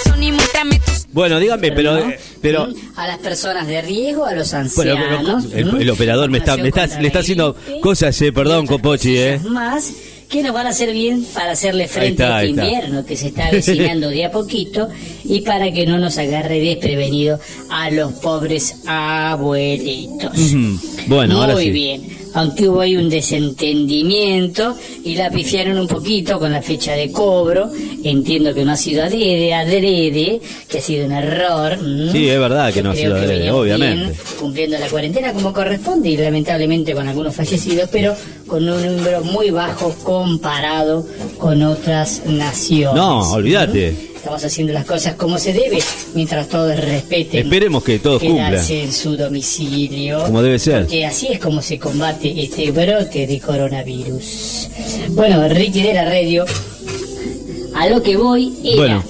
Bueno, 1.11 1.39
dígame, 1.39 1.71
pero, 1.71 1.93
¿no? 1.93 2.09
eh, 2.09 2.19
pero 2.41 2.67
¿Mm? 2.67 2.75
a 2.99 3.07
las 3.07 3.17
personas 3.17 3.67
de 3.67 3.81
riesgo, 3.81 4.25
a 4.25 4.33
los 4.33 4.51
Bueno, 4.51 4.71
pero 4.75 5.17
ancianos. 5.17 5.45
el, 5.53 5.69
¿m? 5.69 5.81
el 5.81 5.89
operador 5.89 6.29
me 6.29 6.37
está, 6.37 6.55
me 6.57 6.67
está, 6.69 6.85
le 6.99 7.07
está 7.07 7.19
haciendo 7.19 7.55
cosas, 7.81 8.21
eh, 8.21 8.31
perdón, 8.31 8.67
Copochi, 8.67 9.17
eh. 9.17 9.39
más 9.49 9.91
que 10.29 10.43
nos 10.43 10.53
van 10.53 10.67
a 10.67 10.69
hacer 10.69 10.93
bien 10.93 11.25
para 11.33 11.53
hacerle 11.53 11.87
frente 11.87 12.21
está, 12.21 12.37
a 12.37 12.43
este 12.43 12.61
invierno 12.61 13.03
que 13.03 13.15
se 13.15 13.29
está 13.29 13.47
avecinando 13.47 14.09
de 14.09 14.25
a 14.25 14.31
poquito 14.39 14.87
y 15.23 15.41
para 15.41 15.71
que 15.71 15.87
no 15.87 15.97
nos 15.97 16.19
agarre 16.19 16.59
desprevenido 16.59 17.39
a 17.71 17.89
los 17.89 18.13
pobres 18.13 18.75
abuelitos. 18.85 20.37
Ujú. 20.37 20.79
Bueno, 21.07 21.33
Muy 21.35 21.43
ahora 21.45 21.57
sí. 21.57 21.71
bien. 21.71 22.18
Aunque 22.33 22.69
hubo 22.69 22.81
ahí 22.81 22.95
un 22.95 23.09
desentendimiento 23.09 24.75
y 25.03 25.15
la 25.15 25.29
pifiaron 25.29 25.77
un 25.77 25.87
poquito 25.87 26.39
con 26.39 26.51
la 26.51 26.61
fecha 26.61 26.93
de 26.93 27.11
cobro. 27.11 27.69
Entiendo 28.03 28.53
que 28.53 28.63
no 28.63 28.73
ha 28.73 28.75
sido 28.75 29.03
adrede, 29.03 29.53
adrede 29.53 30.39
que 30.67 30.77
ha 30.77 30.81
sido 30.81 31.05
un 31.05 31.11
error. 31.11 31.77
Sí, 32.11 32.29
es 32.29 32.39
verdad 32.39 32.73
que 32.73 32.83
no 32.83 32.91
ha 32.91 32.95
sido 32.95 33.15
adrede, 33.15 33.51
obviamente. 33.51 34.05
bien, 34.05 34.17
cumpliendo 34.39 34.77
la 34.77 34.87
cuarentena 34.87 35.33
como 35.33 35.53
corresponde 35.53 36.09
y 36.09 36.17
lamentablemente 36.17 36.93
con 36.93 37.07
algunos 37.07 37.35
fallecidos, 37.35 37.89
pero 37.91 38.15
con 38.47 38.67
un 38.67 38.97
número 38.97 39.21
muy 39.23 39.49
bajo 39.51 39.93
comparado 40.03 41.05
con 41.37 41.61
otras 41.63 42.23
naciones. 42.25 42.95
No, 42.95 43.31
olvídate. 43.31 44.08
Estamos 44.19 44.43
haciendo 44.43 44.73
las 44.73 44.83
cosas 44.83 45.15
como 45.15 45.37
se 45.37 45.53
debe, 45.53 45.79
mientras 46.13 46.49
todos 46.49 46.77
respeten. 46.77 47.45
Esperemos 47.45 47.81
que 47.85 47.99
todos 47.99 48.21
cumplan. 48.21 48.53
en 48.69 48.91
su 48.91 49.15
domicilio. 49.15 50.25
Como 50.25 50.41
debe 50.41 50.59
ser. 50.59 50.81
Porque 50.81 51.05
así 51.05 51.27
es 51.27 51.39
como 51.39 51.61
se 51.61 51.79
combate 51.79 52.43
este 52.43 52.69
brote 52.71 53.25
de 53.25 53.39
coronavirus. 53.39 54.67
Bueno, 55.11 55.47
Ricky 55.47 55.81
de 55.83 55.93
la 55.93 56.03
radio, 56.03 56.43
a 57.75 57.87
lo 57.87 58.03
que 58.03 58.17
voy 58.17 58.53
era, 58.61 58.75
Bueno. 58.75 59.03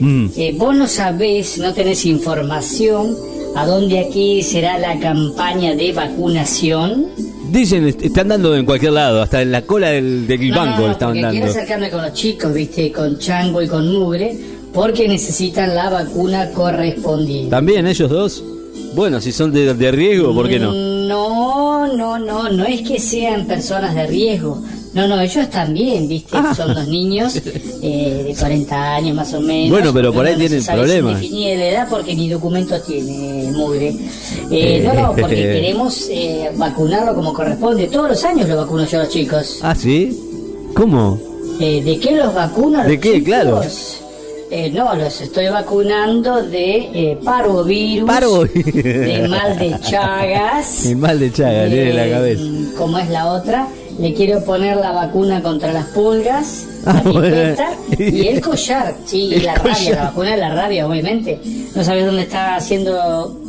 Mm. 0.00 0.26
eh, 0.36 0.54
vos 0.56 0.76
no 0.76 0.86
sabés, 0.86 1.58
no 1.58 1.74
tenés 1.74 2.06
información 2.06 3.16
a 3.54 3.66
dónde 3.66 3.98
aquí 4.00 4.42
será 4.42 4.78
la 4.78 4.98
campaña 4.98 5.74
de 5.74 5.92
vacunación. 5.92 7.06
Dicen, 7.50 7.86
est- 7.88 8.02
están 8.02 8.28
dando 8.28 8.54
en 8.54 8.64
cualquier 8.64 8.92
lado, 8.92 9.20
hasta 9.22 9.42
en 9.42 9.50
la 9.52 9.62
cola 9.62 9.88
del, 9.90 10.26
del 10.26 10.48
No, 10.50 10.54
no, 10.54 10.60
banco 10.60 10.82
no, 10.86 10.92
estaban 10.92 11.14
porque 11.14 11.22
dando. 11.22 11.40
quiero 11.40 11.50
acercarme 11.50 11.90
con 11.90 12.02
los 12.02 12.12
chicos, 12.12 12.54
viste, 12.54 12.92
con 12.92 13.18
Chango 13.18 13.60
y 13.62 13.68
con 13.68 13.92
Mugre, 13.92 14.38
porque 14.72 15.08
necesitan 15.08 15.74
la 15.74 15.90
vacuna 15.90 16.50
correspondiente. 16.52 17.50
¿También 17.50 17.86
ellos 17.86 18.08
dos? 18.08 18.44
Bueno, 18.94 19.20
si 19.20 19.32
son 19.32 19.52
de, 19.52 19.74
de 19.74 19.90
riesgo, 19.92 20.32
¿por 20.34 20.48
qué 20.48 20.58
no? 20.58 20.72
No, 20.72 21.69
no, 21.86 22.18
no, 22.18 22.48
no 22.48 22.64
es 22.64 22.82
que 22.82 22.98
sean 22.98 23.46
personas 23.46 23.94
de 23.94 24.06
riesgo. 24.06 24.62
No, 24.92 25.06
no, 25.06 25.20
ellos 25.20 25.48
también, 25.50 26.08
¿viste? 26.08 26.36
Ah. 26.36 26.52
Son 26.54 26.74
dos 26.74 26.88
niños 26.88 27.36
eh, 27.80 28.24
de 28.26 28.34
40 28.36 28.96
años 28.96 29.14
más 29.14 29.32
o 29.34 29.40
menos. 29.40 29.70
Bueno, 29.70 29.92
pero 29.94 30.12
por 30.12 30.26
ahí 30.26 30.32
No, 30.32 30.42
no 30.42 30.48
tienen 30.48 30.66
problemas. 30.66 31.20
Definir 31.20 31.58
la 31.58 31.68
edad 31.68 31.86
porque 31.88 32.16
ni 32.16 32.28
documento 32.28 32.80
tiene, 32.82 33.52
mugre. 33.52 33.94
Eh, 34.50 34.82
no, 34.84 34.94
no, 34.94 35.14
porque 35.14 35.36
queremos 35.36 36.08
eh, 36.10 36.50
vacunarlo 36.56 37.14
como 37.14 37.32
corresponde. 37.32 37.86
Todos 37.86 38.08
los 38.10 38.24
años 38.24 38.48
lo 38.48 38.56
vacuno 38.56 38.84
yo 38.84 38.98
a 38.98 39.04
los 39.04 39.12
chicos. 39.12 39.58
¿Ah, 39.62 39.74
sí? 39.76 40.18
¿Cómo? 40.74 41.20
Eh, 41.60 41.82
¿De 41.84 41.98
qué 42.00 42.16
los 42.16 42.34
vacuno 42.34 42.78
a 42.80 42.82
los 42.82 42.90
¿De 42.90 42.98
qué? 42.98 43.12
chicos? 43.14 43.24
Claro. 43.26 43.60
Eh, 44.50 44.70
no, 44.74 44.94
los 44.96 45.20
estoy 45.20 45.48
vacunando 45.48 46.42
de 46.42 46.76
eh, 46.92 47.18
parvovirus, 47.24 48.06
Parvo. 48.08 48.44
de 48.44 49.26
mal 49.28 49.56
de 49.58 49.78
Chagas. 49.80 50.86
El 50.86 50.96
mal 50.96 51.20
de 51.20 51.32
Chaga, 51.32 51.66
eh, 51.66 51.70
tiene 51.70 51.90
en 51.90 51.96
la 51.96 52.16
cabeza. 52.16 52.42
Como 52.76 52.98
es 52.98 53.08
la 53.10 53.26
otra, 53.32 53.68
le 54.00 54.12
quiero 54.14 54.44
poner 54.44 54.76
la 54.78 54.90
vacuna 54.92 55.40
contra 55.42 55.72
las 55.72 55.86
pulgas, 55.86 56.66
Ah, 56.84 57.00
la 57.04 57.10
bueno. 57.12 57.54
y 57.98 58.26
el 58.26 58.40
collar. 58.40 58.94
Sí, 59.04 59.30
El 59.34 59.44
la 59.44 59.54
rabia, 59.54 59.94
la 59.94 60.04
vacuna 60.04 60.30
de 60.32 60.36
la 60.38 60.54
rabia, 60.54 60.86
obviamente. 60.88 61.38
¿No 61.76 61.84
sabes 61.84 62.06
dónde 62.06 62.22
está 62.22 62.56
haciendo 62.56 63.39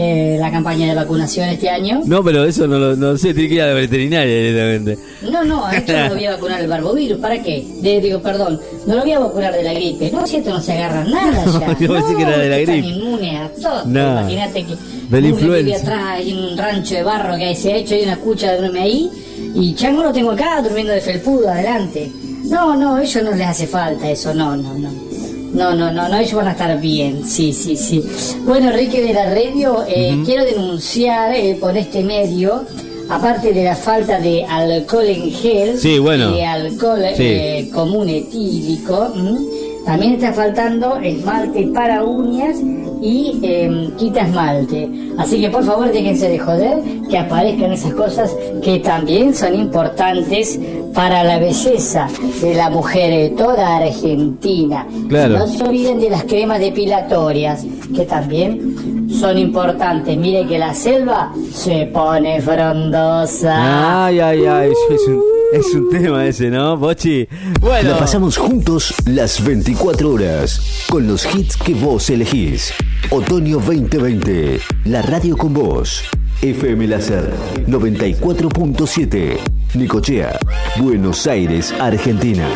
eh, 0.00 0.36
la 0.38 0.50
campaña 0.52 0.86
de 0.86 0.94
vacunación 0.94 1.48
este 1.48 1.68
año? 1.68 2.00
No, 2.06 2.22
pero 2.22 2.44
eso 2.44 2.66
no 2.68 2.78
lo 2.78 2.94
no 2.96 3.16
sé, 3.18 3.34
tiene 3.34 3.48
que 3.48 3.54
ir 3.56 3.62
a 3.62 3.66
la 3.66 3.72
veterinaria 3.74 4.32
directamente. 4.32 4.98
No, 5.30 5.44
no, 5.44 5.66
a 5.66 5.76
esto 5.76 5.92
no 5.92 6.08
lo 6.08 6.14
voy 6.14 6.24
a 6.26 6.30
vacunar 6.32 6.60
el 6.60 6.68
barbovirus. 6.68 7.18
¿Para 7.18 7.42
qué? 7.42 7.66
De- 7.82 8.00
digo, 8.00 8.20
perdón, 8.22 8.60
no 8.86 8.94
lo 8.94 9.00
voy 9.02 9.12
a 9.12 9.18
vacunar 9.18 9.52
de 9.52 9.62
la 9.64 9.72
gripe. 9.74 10.10
No, 10.12 10.24
si 10.26 10.36
esto 10.36 10.50
no 10.50 10.60
se 10.60 10.72
agarra 10.74 11.04
nada 11.04 11.44
No, 11.46 11.60
ya. 11.60 11.78
yo 11.78 11.92
pensé 11.94 12.14
que 12.16 12.22
era 12.22 12.38
de 12.38 12.48
la 12.48 12.58
están 12.58 12.80
gripe. 12.80 12.96
inmunes 12.96 13.34
a 13.40 13.48
todo. 13.60 13.84
No, 13.86 14.20
Imagínate 14.20 14.64
que 14.64 14.74
de 15.10 15.20
la 15.20 15.28
influenza. 15.28 15.76
atrás, 15.78 16.02
hay 16.12 16.32
un 16.32 16.56
rancho 16.56 16.94
de 16.94 17.02
barro 17.02 17.36
que 17.36 17.54
se 17.56 17.72
ha 17.72 17.76
hecho, 17.76 17.94
hay 17.96 18.02
una 18.04 18.16
cucha 18.18 18.52
de 18.52 18.68
uno 18.70 18.80
ahí, 18.80 19.10
y 19.54 19.74
Chango 19.74 20.04
lo 20.04 20.12
tengo 20.12 20.30
acá 20.30 20.62
durmiendo 20.62 20.92
de 20.92 21.00
felpudo 21.00 21.48
adelante. 21.48 22.08
No, 22.44 22.76
no, 22.76 22.98
ellos 22.98 23.22
no 23.24 23.32
les 23.32 23.46
hace 23.46 23.66
falta 23.66 24.08
eso, 24.10 24.32
no, 24.32 24.56
no, 24.56 24.74
no. 24.74 25.07
No, 25.52 25.74
no, 25.74 25.90
no, 25.90 26.08
no, 26.08 26.18
ellos 26.18 26.34
van 26.34 26.48
a 26.48 26.52
estar 26.52 26.80
bien, 26.80 27.24
sí, 27.26 27.52
sí, 27.52 27.76
sí. 27.76 28.02
Bueno, 28.44 28.70
Enrique 28.70 29.00
de 29.02 29.12
la 29.14 29.34
Radio, 29.34 29.84
eh, 29.88 30.16
quiero 30.24 30.44
denunciar 30.44 31.34
eh, 31.34 31.56
por 31.58 31.76
este 31.76 32.02
medio, 32.02 32.64
aparte 33.08 33.52
de 33.52 33.64
la 33.64 33.74
falta 33.74 34.20
de 34.20 34.44
alcohol 34.44 35.06
en 35.06 35.30
gel, 35.32 35.78
Sí, 35.78 35.98
bueno. 35.98 36.32
de 36.32 36.44
alcohol 36.44 37.00
Sí. 37.16 37.22
eh, 37.24 37.70
común 37.72 38.08
etílico, 38.08 39.12
¿m? 39.16 39.38
También 39.88 40.12
está 40.16 40.34
faltando 40.34 40.98
esmalte 40.98 41.66
para 41.72 42.04
uñas 42.04 42.58
y 43.00 43.40
eh, 43.42 43.88
quita 43.96 44.20
esmalte. 44.20 44.86
Así 45.16 45.40
que 45.40 45.48
por 45.48 45.64
favor 45.64 45.90
déjense 45.90 46.28
de 46.28 46.38
joder 46.38 46.82
que 47.08 47.16
aparezcan 47.16 47.72
esas 47.72 47.94
cosas 47.94 48.36
que 48.62 48.80
también 48.80 49.34
son 49.34 49.54
importantes 49.54 50.60
para 50.92 51.24
la 51.24 51.38
belleza 51.38 52.06
de 52.42 52.54
la 52.54 52.68
mujer 52.68 53.30
de 53.30 53.30
toda 53.30 53.76
Argentina. 53.76 54.86
Claro. 55.08 55.38
No 55.38 55.46
se 55.46 55.64
olviden 55.64 56.00
de 56.00 56.10
las 56.10 56.24
cremas 56.24 56.60
depilatorias, 56.60 57.64
que 57.96 58.04
también 58.04 59.08
son 59.18 59.38
importantes. 59.38 60.18
Mire 60.18 60.46
que 60.46 60.58
la 60.58 60.74
selva 60.74 61.32
se 61.50 61.86
pone 61.86 62.42
frondosa. 62.42 64.04
Ay, 64.04 64.20
ay, 64.20 64.44
ay, 64.44 64.70
es, 64.70 65.00
es 65.00 65.08
un, 65.08 65.27
es 65.52 65.74
un 65.74 65.88
tema 65.90 66.26
ese, 66.26 66.50
¿no, 66.50 66.76
Bochi? 66.76 67.26
Bueno, 67.60 67.90
La 67.90 67.98
pasamos 67.98 68.36
juntos 68.36 68.94
las 69.06 69.42
24 69.44 70.10
horas 70.10 70.84
con 70.90 71.06
los 71.06 71.26
hits 71.34 71.56
que 71.56 71.74
vos 71.74 72.10
elegís. 72.10 72.72
Otoño 73.10 73.58
2020, 73.58 74.60
la 74.84 75.02
radio 75.02 75.36
con 75.36 75.54
vos. 75.54 76.02
FM 76.42 76.86
Láser 76.86 77.32
94.7, 77.66 79.38
Nicochea, 79.74 80.38
Buenos 80.78 81.26
Aires, 81.26 81.74
Argentina. 81.80 82.48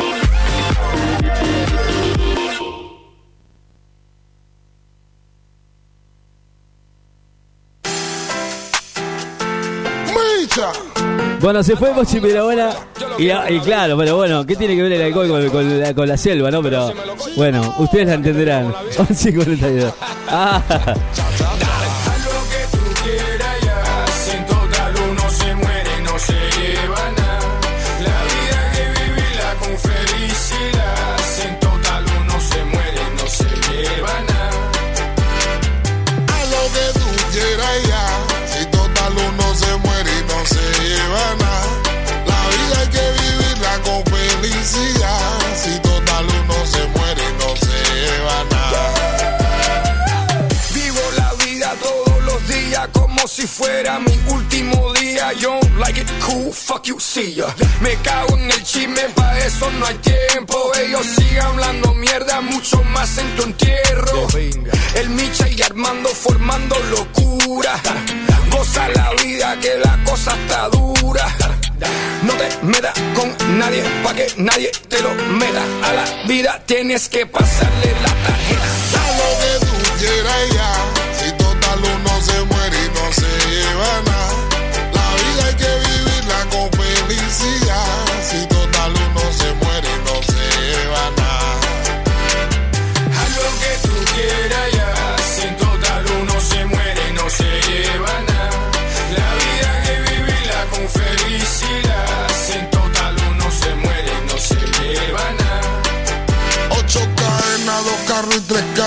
Bueno, 11.53 11.63
se 11.63 11.75
fue 11.75 11.91
Bochi, 11.93 12.19
pero 12.19 12.45
bueno, 12.45 12.67
y, 13.19 13.29
y 13.29 13.59
claro, 13.59 13.95
pero 13.95 14.15
bueno, 14.15 14.43
¿qué 14.43 14.55
tiene 14.55 14.75
que 14.75 14.81
ver 14.81 14.93
el 14.93 15.03
alcohol 15.03 15.27
con, 15.27 15.49
con 15.51 15.79
la, 15.79 15.93
con 15.93 16.07
la 16.07 16.17
selva, 16.17 16.49
no? 16.49 16.63
Pero 16.63 16.91
bueno, 17.35 17.75
ustedes 17.77 18.07
la 18.07 18.15
entenderán. 18.15 18.73
11.42. 18.97 19.93
Ah, 20.29 20.59
fuera 53.53 53.99
mi 53.99 54.33
último 54.33 54.93
día. 54.93 55.31
Yo 55.33 55.59
like 55.77 55.99
it 55.99 56.09
cool, 56.25 56.51
fuck 56.51 56.85
you, 56.85 56.99
see 56.99 57.35
ya. 57.35 57.45
Me 57.81 57.93
cago 58.01 58.37
en 58.37 58.49
el 58.49 58.63
chisme, 58.63 59.01
pa' 59.15 59.37
eso 59.39 59.69
no 59.79 59.85
hay 59.85 59.95
tiempo. 59.95 60.55
Ellos 60.83 61.05
sigan 61.05 61.47
hablando 61.47 61.93
mierda, 61.93 62.41
mucho 62.41 62.83
más 62.95 63.17
en 63.17 63.35
tu 63.35 63.43
entierro. 63.43 64.27
El 64.95 65.09
Micha 65.09 65.47
y 65.49 65.61
Armando 65.61 66.09
formando 66.09 66.75
locura. 66.89 67.79
Goza 68.51 68.87
la 68.89 69.11
vida 69.23 69.57
que 69.59 69.77
la 69.83 69.99
cosa 70.03 70.31
está 70.33 70.69
dura. 70.69 71.25
No 72.23 72.33
te 72.33 72.65
metas 72.65 72.93
con 73.15 73.59
nadie 73.59 73.83
pa' 74.03 74.13
que 74.15 74.27
nadie 74.37 74.71
te 74.87 75.01
lo 75.01 75.13
meta. 75.13 75.63
A 75.83 75.93
la 75.93 76.05
vida 76.27 76.63
tienes 76.65 77.07
que 77.09 77.25
pasarle 77.25 77.93
la 78.01 78.32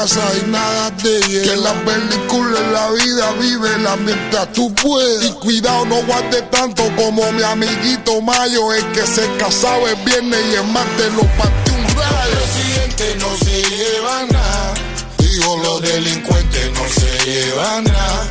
casa 0.06 0.32
nada 0.46 0.96
te 0.96 1.20
llega. 1.22 1.50
Que 1.50 1.56
la 1.56 1.72
película 1.84 2.60
en 2.60 2.72
la 2.72 2.90
vida, 2.90 3.32
vívela 3.40 3.96
mientras 3.96 4.52
tú 4.52 4.72
puedas. 4.74 5.24
Y 5.24 5.32
cuidado, 5.32 5.84
no 5.86 5.96
guardes 6.04 6.48
tanto 6.50 6.84
como 6.96 7.32
mi 7.32 7.42
amiguito 7.42 8.20
Mayo, 8.20 8.72
el 8.72 8.84
que 8.92 9.04
se 9.06 9.26
casaba 9.36 9.90
el 9.90 9.96
viernes 10.04 10.40
y 10.52 10.54
el 10.54 10.66
martes 10.68 11.12
lo 11.12 11.22
partió 11.36 11.74
un 11.74 11.84
rayo. 11.96 12.34
Los 12.38 12.50
siguientes 12.56 13.16
no 13.16 13.36
se 13.36 13.62
llevan 13.62 14.28
nada, 14.28 14.74
digo 15.18 15.58
los 15.58 15.82
delincuentes 15.82 16.70
no 16.72 16.84
se 16.88 17.30
llevan 17.30 17.84
nada. 17.84 18.28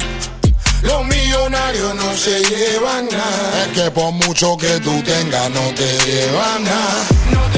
Los 0.82 1.06
millonarios 1.06 1.96
no 1.96 2.16
se 2.16 2.42
llevan 2.44 3.08
nada. 3.12 3.66
Es 3.66 3.82
que 3.82 3.92
por 3.92 4.12
mucho 4.14 4.56
que 4.56 4.80
tú 4.80 5.02
tengas, 5.02 5.50
no 5.50 5.74
te 5.74 5.98
llevan 6.06 6.64
nada. 6.64 7.55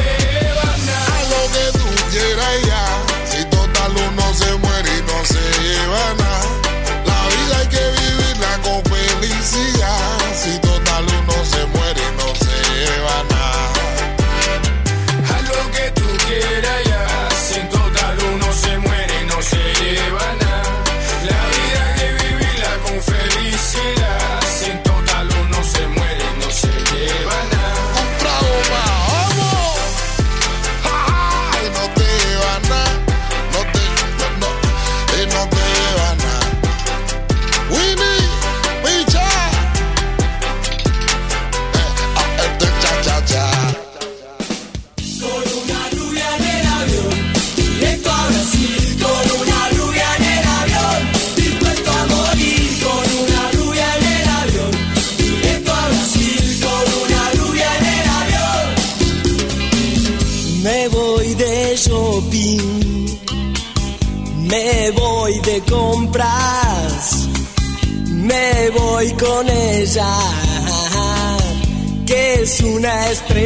una 72.77 73.09
estrella. 73.09 73.36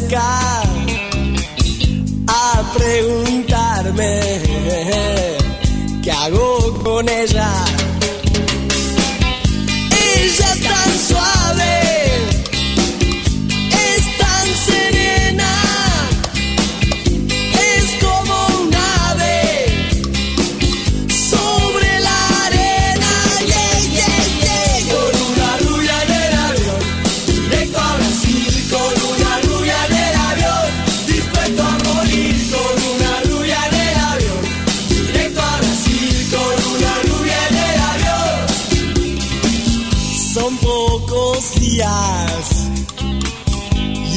the 0.00 0.06
guy. 0.06 0.67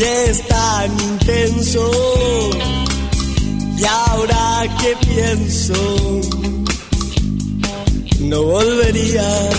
y 0.01 0.03
es 0.03 0.47
tan 0.47 0.99
intenso. 0.99 1.91
Y 3.77 3.83
ahora 3.85 4.63
que 4.79 4.95
pienso, 5.07 5.73
no 8.19 8.43
volvería. 8.43 9.49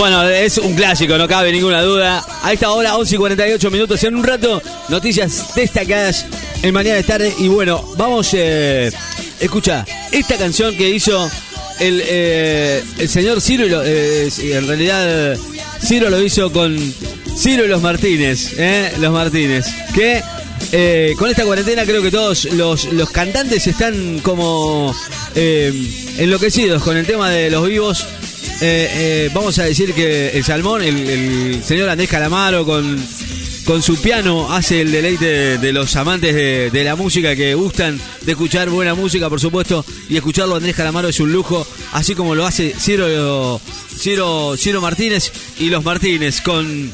Bueno, 0.00 0.26
es 0.26 0.56
un 0.56 0.74
clásico, 0.74 1.18
no 1.18 1.28
cabe 1.28 1.52
ninguna 1.52 1.82
duda. 1.82 2.24
A 2.42 2.54
esta 2.54 2.70
hora, 2.70 2.96
11 2.96 3.16
y 3.16 3.18
48 3.18 3.70
minutos, 3.70 4.02
en 4.02 4.16
un 4.16 4.24
rato, 4.24 4.62
noticias 4.88 5.54
destacadas 5.54 6.24
en 6.62 6.72
Mañana 6.72 6.96
de 6.96 7.02
Tarde. 7.02 7.34
Y 7.38 7.48
bueno, 7.48 7.84
vamos, 7.98 8.30
eh, 8.32 8.90
escucha, 9.38 9.84
esta 10.10 10.38
canción 10.38 10.74
que 10.74 10.88
hizo 10.88 11.30
el, 11.80 12.00
eh, 12.02 12.82
el 12.96 13.08
señor 13.10 13.42
Ciro, 13.42 13.66
y 13.66 13.70
eh, 13.74 14.30
en 14.40 14.66
realidad 14.66 15.36
Ciro 15.84 16.08
lo 16.08 16.18
hizo 16.22 16.50
con 16.50 16.78
Ciro 17.36 17.66
y 17.66 17.68
los 17.68 17.82
Martínez, 17.82 18.54
eh, 18.56 18.94
los 19.00 19.12
Martínez, 19.12 19.66
que 19.94 20.22
con 21.18 21.28
esta 21.28 21.44
cuarentena 21.44 21.84
creo 21.84 22.00
que 22.00 22.10
todos 22.10 22.46
los, 22.54 22.90
los 22.90 23.10
cantantes 23.10 23.66
están 23.66 24.20
como 24.20 24.96
enloquecidos 25.34 26.82
con 26.82 26.96
el 26.96 27.04
tema 27.04 27.28
de 27.28 27.50
los 27.50 27.68
vivos 27.68 28.06
eh, 28.62 28.90
eh, 28.92 29.30
vamos 29.32 29.58
a 29.58 29.64
decir 29.64 29.94
que 29.94 30.36
el 30.36 30.44
salmón, 30.44 30.82
el, 30.82 31.08
el 31.08 31.64
señor 31.64 31.88
Andrés 31.88 32.10
Calamaro 32.10 32.66
con, 32.66 33.02
con 33.64 33.82
su 33.82 33.96
piano 33.96 34.52
hace 34.52 34.82
el 34.82 34.92
deleite 34.92 35.56
de, 35.56 35.72
los 35.72 35.96
amantes 35.96 36.34
de, 36.34 36.70
de, 36.70 36.84
la 36.84 36.94
música 36.94 37.34
que 37.34 37.54
gustan 37.54 37.98
de 38.20 38.32
escuchar 38.32 38.68
buena 38.68 38.94
música, 38.94 39.30
por 39.30 39.40
supuesto, 39.40 39.82
y 40.10 40.16
escucharlo 40.18 40.56
Andrés 40.56 40.76
Calamaro 40.76 41.08
es 41.08 41.20
un 41.20 41.32
lujo, 41.32 41.66
así 41.92 42.14
como 42.14 42.34
lo 42.34 42.44
hace 42.44 42.74
Ciro, 42.78 43.58
Ciro, 43.96 44.54
Ciro 44.58 44.82
Martínez 44.82 45.32
y 45.58 45.70
los 45.70 45.82
Martínez 45.82 46.42
con 46.42 46.92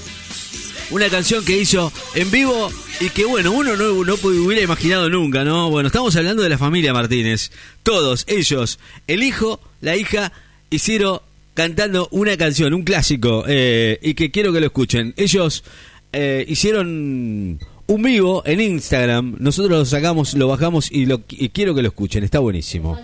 una 0.90 1.08
canción 1.08 1.44
que 1.44 1.58
hizo 1.58 1.92
en 2.14 2.30
vivo 2.30 2.70
y 3.00 3.10
que 3.10 3.24
bueno, 3.24 3.50
uno 3.50 3.76
no, 3.76 4.04
no 4.04 4.14
hubiera 4.22 4.62
imaginado 4.62 5.10
nunca, 5.10 5.42
¿no? 5.42 5.68
Bueno, 5.68 5.88
estamos 5.88 6.14
hablando 6.14 6.44
de 6.44 6.48
la 6.48 6.58
familia 6.58 6.92
Martínez, 6.92 7.50
todos 7.82 8.24
ellos, 8.28 8.78
el 9.08 9.24
hijo, 9.24 9.60
la 9.80 9.96
hija 9.96 10.32
y 10.70 10.78
Ciro 10.78 11.24
cantando 11.56 12.06
una 12.10 12.36
canción, 12.36 12.74
un 12.74 12.82
clásico, 12.82 13.44
eh, 13.48 13.98
y 14.02 14.12
que 14.12 14.30
quiero 14.30 14.52
que 14.52 14.60
lo 14.60 14.66
escuchen. 14.66 15.14
Ellos 15.16 15.64
eh, 16.12 16.44
hicieron 16.46 17.58
un 17.86 18.02
vivo 18.02 18.42
en 18.44 18.60
Instagram, 18.60 19.36
nosotros 19.40 19.78
lo 19.78 19.84
sacamos, 19.86 20.34
lo 20.34 20.48
bajamos 20.48 20.92
y, 20.92 21.06
lo, 21.06 21.22
y 21.30 21.48
quiero 21.48 21.74
que 21.74 21.80
lo 21.80 21.88
escuchen, 21.88 22.22
está 22.24 22.40
buenísimo. 22.40 22.98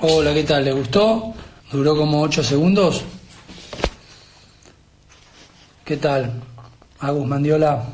Hola, 0.00 0.34
¿qué 0.34 0.44
tal? 0.44 0.66
¿Le 0.66 0.72
gustó? 0.72 1.32
Duró 1.72 1.96
como 1.96 2.20
8 2.20 2.44
segundos. 2.44 3.02
¿Qué 5.82 5.96
tal? 5.96 6.42
Agus 7.00 7.26
Mandiola. 7.26 7.86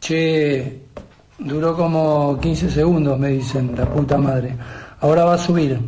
Che, 0.00 0.80
duró 1.40 1.76
como 1.76 2.38
15 2.40 2.70
segundos, 2.70 3.18
me 3.18 3.30
dicen, 3.30 3.74
la 3.76 3.92
puta 3.92 4.16
madre. 4.16 4.54
Ahora 5.00 5.24
va 5.24 5.34
a 5.34 5.38
subir. 5.38 5.80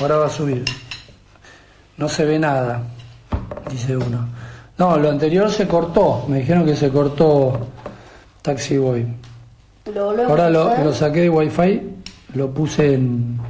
Ahora 0.00 0.16
va 0.16 0.26
a 0.26 0.30
subir. 0.30 0.64
No 1.96 2.08
se 2.08 2.24
ve 2.26 2.38
nada, 2.38 2.82
dice 3.70 3.96
uno. 3.96 4.28
No, 4.76 4.98
lo 4.98 5.10
anterior 5.10 5.50
se 5.50 5.66
cortó. 5.66 6.24
Me 6.28 6.40
dijeron 6.40 6.66
que 6.66 6.76
se 6.76 6.90
cortó 6.90 7.58
Taxi 8.42 8.76
Boy. 8.76 9.06
Ahora 10.28 10.50
lo, 10.50 10.84
lo 10.84 10.92
saqué 10.92 11.22
de 11.22 11.30
Wi-Fi, 11.30 11.82
lo 12.34 12.50
puse 12.50 12.94
en. 12.94 13.40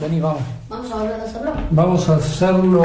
Vení, 0.00 0.20
vamos. 0.20 0.42
Vamos 0.68 0.90
a 0.90 0.96
volver 0.96 1.20
a 1.20 1.24
hacerlo. 1.24 1.52
Vamos 1.70 2.08
a 2.08 2.16
hacerlo. 2.16 2.82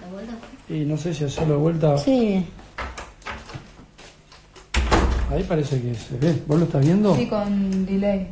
¿De 0.00 0.12
vuelta? 0.12 0.34
Y 0.68 0.84
no 0.84 0.96
sé 0.96 1.14
si 1.14 1.24
hacerlo 1.24 1.54
de 1.54 1.60
vuelta. 1.60 1.98
Sí. 1.98 2.46
Ahí 5.30 5.42
parece 5.44 5.80
que 5.80 5.94
se 5.94 6.16
ve. 6.18 6.42
¿Vos 6.46 6.58
lo 6.58 6.64
estás 6.66 6.84
viendo? 6.84 7.14
Sí, 7.16 7.26
con 7.26 7.86
delay. 7.86 8.28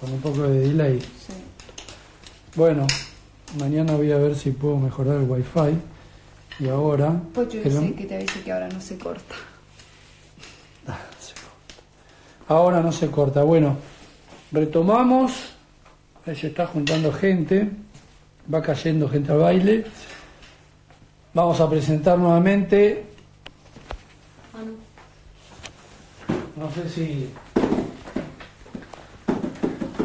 Con 0.00 0.12
un 0.12 0.20
poco 0.20 0.42
de 0.42 0.60
delay. 0.68 0.98
Bueno, 2.56 2.86
mañana 3.58 3.94
voy 3.94 4.10
a 4.12 4.16
ver 4.18 4.34
si 4.36 4.50
puedo 4.50 4.76
mejorar 4.78 5.16
el 5.16 5.28
wifi. 5.28 5.76
Y 6.60 6.68
ahora. 6.68 7.20
Pues 7.34 7.52
yo 7.52 7.60
el- 7.62 7.72
sé 7.72 7.94
que 7.94 8.04
te 8.04 8.16
avise 8.16 8.40
que 8.42 8.52
ahora 8.52 8.68
no 8.72 8.80
se 8.80 8.98
corta. 8.98 9.34
Ahora 12.48 12.80
no 12.80 12.92
se 12.92 13.10
corta. 13.10 13.42
Bueno, 13.42 13.76
retomamos. 14.52 15.32
Ahí 16.26 16.36
se 16.36 16.48
está 16.48 16.66
juntando 16.66 17.12
gente. 17.12 17.70
Va 18.52 18.60
cayendo 18.62 19.08
gente 19.08 19.32
al 19.32 19.38
baile. 19.38 19.84
Vamos 21.32 21.60
a 21.60 21.68
presentar 21.68 22.18
nuevamente. 22.18 23.04
No 26.64 26.70
sé 26.70 26.88
si. 26.88 27.30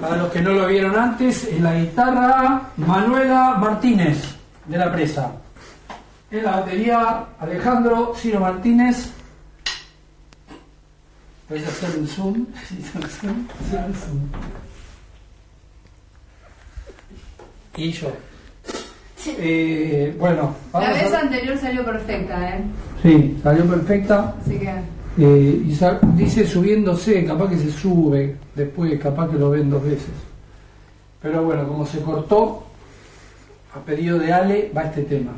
Para 0.02 0.18
los 0.18 0.30
que 0.30 0.42
no 0.42 0.52
lo 0.52 0.68
vieron 0.68 0.94
antes, 0.94 1.48
en 1.48 1.64
la 1.64 1.74
guitarra 1.74 2.64
Manuela 2.76 3.56
Martínez 3.58 4.36
de 4.66 4.78
la 4.78 4.92
presa. 4.92 5.32
En 6.30 6.44
la 6.44 6.58
batería 6.58 7.28
Alejandro 7.40 8.14
Ciro 8.14 8.42
Martínez. 8.42 9.10
Voy 11.48 11.64
a 11.64 11.68
hacer 11.68 11.98
un 11.98 12.08
zoom. 12.08 12.46
Y 17.78 17.92
yo. 17.94 18.12
Eh, 19.26 20.14
bueno, 20.20 20.54
La 20.74 20.80
vamos 20.82 20.98
vez 21.02 21.14
a... 21.14 21.20
anterior 21.22 21.58
salió 21.58 21.86
perfecta, 21.86 22.50
¿eh? 22.50 22.62
Sí, 23.02 23.40
salió 23.42 23.66
perfecta. 23.66 24.36
Así 24.42 24.60
que. 24.60 24.99
Eh, 25.22 25.64
y 25.66 25.78
dice 26.16 26.48
subiéndose, 26.48 27.26
capaz 27.26 27.50
que 27.50 27.58
se 27.58 27.72
sube, 27.72 28.38
después 28.56 28.98
capaz 29.00 29.30
que 29.30 29.38
lo 29.38 29.50
ven 29.50 29.70
dos 29.70 29.84
veces. 29.84 30.12
Pero 31.22 31.44
bueno, 31.44 31.68
como 31.68 31.86
se 31.86 32.00
cortó, 32.00 32.64
a 33.76 33.80
pedido 33.80 34.18
de 34.18 34.32
Ale 34.32 34.72
va 34.76 34.84
este 34.84 35.04
tema. 35.04 35.32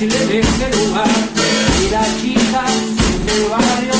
Fácil 0.00 0.12
en 0.12 0.44
este 0.44 0.76
lugar. 0.76 1.08
Y 1.82 1.90
las 1.90 2.20
chicas 2.20 2.72
en 3.14 3.28
el 3.28 3.48
barrio 3.50 3.94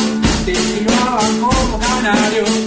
te 0.44 0.54
silbaban 0.54 1.40
como 1.40 1.78
canario. 1.78 2.59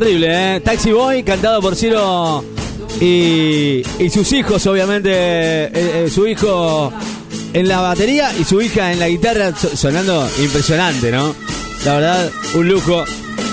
Terrible, 0.00 0.56
¿eh? 0.56 0.60
Taxi 0.60 0.90
Boy, 0.90 1.22
cantado 1.22 1.62
por 1.62 1.76
Ciro 1.76 2.44
y, 3.00 3.80
sus 4.12 4.32
hijos, 4.32 4.66
obviamente. 4.66 5.08
eh, 5.12 5.70
eh, 5.72 6.10
su 6.12 6.26
hijo 6.26 6.92
en 7.52 7.68
la 7.68 7.80
batería 7.80 8.32
y 8.36 8.42
su 8.42 8.60
hija 8.60 8.90
en 8.90 8.98
la 8.98 9.08
guitarra, 9.08 9.54
so- 9.56 9.76
sonando 9.76 10.28
impresionante, 10.42 11.12
¿no? 11.12 11.32
La 11.84 11.94
verdad, 11.94 12.30
un 12.54 12.68
lujo. 12.68 13.04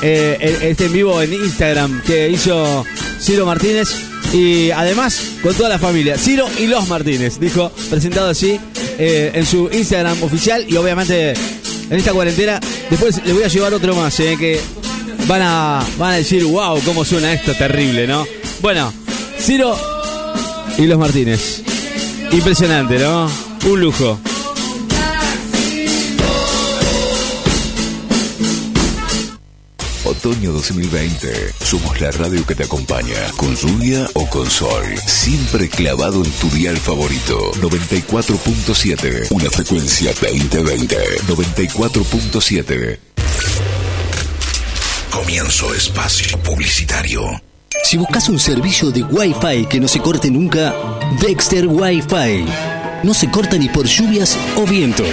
Eh, 0.01 0.35
eh, 0.41 0.57
este 0.71 0.85
en 0.85 0.93
vivo 0.93 1.21
en 1.21 1.31
Instagram 1.31 2.01
que 2.01 2.29
hizo 2.31 2.85
Ciro 3.19 3.45
Martínez 3.45 3.89
y 4.33 4.71
además 4.71 5.21
con 5.43 5.53
toda 5.53 5.69
la 5.69 5.77
familia. 5.77 6.17
Ciro 6.17 6.47
y 6.57 6.65
los 6.65 6.87
Martínez, 6.87 7.39
dijo, 7.39 7.71
presentado 7.91 8.29
así 8.31 8.59
en 8.97 9.45
su 9.45 9.69
Instagram 9.71 10.23
oficial 10.23 10.65
y 10.67 10.75
obviamente 10.75 11.33
en 11.33 11.97
esta 11.97 12.13
cuarentena. 12.13 12.59
Después 12.89 13.21
le 13.23 13.31
voy 13.33 13.43
a 13.43 13.47
llevar 13.47 13.75
otro 13.75 13.95
más, 13.95 14.19
eh, 14.21 14.35
que 14.39 14.59
van 15.27 15.41
a, 15.41 15.85
van 15.97 16.13
a 16.13 16.15
decir, 16.15 16.43
wow, 16.45 16.81
cómo 16.83 17.05
suena 17.05 17.33
esto, 17.33 17.53
terrible, 17.55 18.07
¿no? 18.07 18.25
Bueno, 18.61 18.93
Ciro 19.39 19.75
y 20.77 20.85
los 20.85 20.99
Martínez. 20.99 21.63
Impresionante, 22.31 22.99
¿no? 22.99 23.29
Un 23.65 23.81
lujo. 23.81 24.19
Otoño 30.05 30.51
2020. 30.51 31.53
Somos 31.63 31.99
la 31.99 32.11
radio 32.11 32.45
que 32.45 32.53
te 32.53 32.63
acompaña, 32.63 33.15
con 33.37 33.55
lluvia 33.55 34.07
o 34.13 34.29
con 34.29 34.49
sol. 34.49 34.83
Siempre 35.05 35.67
clavado 35.67 36.23
en 36.23 36.31
tu 36.31 36.49
dial 36.49 36.77
favorito. 36.77 37.51
94.7. 37.53 39.27
Una 39.31 39.49
frecuencia 39.49 40.11
2020. 40.13 40.95
94.7. 41.27 43.10
Comienzo 45.11 45.73
espacio 45.75 46.37
publicitario. 46.39 47.21
Si 47.83 47.97
buscas 47.97 48.29
un 48.29 48.39
servicio 48.39 48.91
de 48.91 49.03
Wi-Fi 49.03 49.65
que 49.65 49.79
no 49.79 49.89
se 49.89 49.99
corte 49.99 50.31
nunca, 50.31 50.73
Dexter 51.19 51.67
Wi-Fi. 51.67 52.45
No 53.03 53.13
se 53.13 53.29
corta 53.29 53.57
ni 53.57 53.67
por 53.67 53.85
lluvias 53.85 54.37
o 54.55 54.65
viento. 54.65 55.03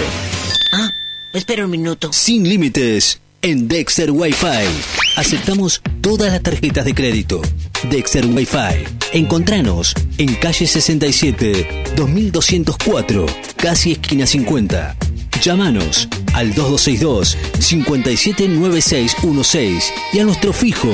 Ah, 0.73 0.89
espera 1.33 1.65
un 1.65 1.71
minuto. 1.71 2.13
Sin 2.13 2.47
límites 2.47 3.19
en 3.41 3.67
Dexter 3.67 4.11
Wi-Fi. 4.11 5.17
Aceptamos 5.17 5.81
todas 5.99 6.31
las 6.31 6.43
tarjetas 6.43 6.85
de 6.85 6.95
crédito. 6.95 7.41
Dexter 7.89 8.25
Wi-Fi. 8.25 8.85
Encontranos 9.11 9.93
en 10.17 10.33
calle 10.35 10.65
67, 10.65 11.95
2204, 11.97 13.25
casi 13.57 13.91
esquina 13.91 14.25
50. 14.25 14.95
Llámanos 15.41 16.07
al 16.33 16.53
2262 16.53 17.37
579616 17.59 19.93
y 20.13 20.19
a 20.19 20.23
nuestro 20.23 20.53
fijo 20.53 20.91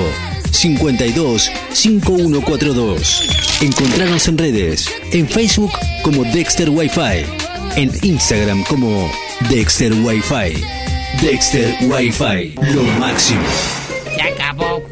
52 0.52 1.52
5142. 1.74 3.60
Encontrarnos 3.62 4.28
en 4.28 4.38
redes, 4.38 4.90
en 5.12 5.28
Facebook 5.28 5.72
como 6.02 6.24
Dexter 6.24 6.70
Wi-Fi, 6.70 7.26
en 7.76 7.92
Instagram 8.04 8.64
como 8.64 9.12
Dexter 9.50 9.94
Wi-Fi. 9.94 10.64
Dexter 11.22 11.76
Wi-Fi, 11.82 12.56
lo 12.74 12.84
máximo. 13.00 13.44
Se 14.16 14.22
acabó. 14.22 14.84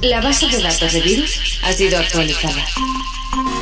La 0.00 0.20
base 0.20 0.48
de 0.48 0.62
datos 0.62 0.92
de 0.92 1.00
virus 1.00 1.58
ha 1.62 1.72
sido 1.72 1.98
actualizada. 1.98 2.64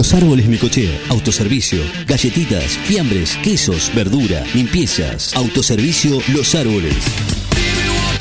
Los 0.00 0.14
árboles 0.14 0.46
Micochea, 0.46 0.98
autoservicio, 1.10 1.82
galletitas, 2.06 2.78
fiambres, 2.84 3.36
quesos, 3.42 3.92
verdura, 3.94 4.42
limpiezas, 4.54 5.34
autoservicio 5.34 6.22
Los 6.28 6.54
Árboles. 6.54 6.94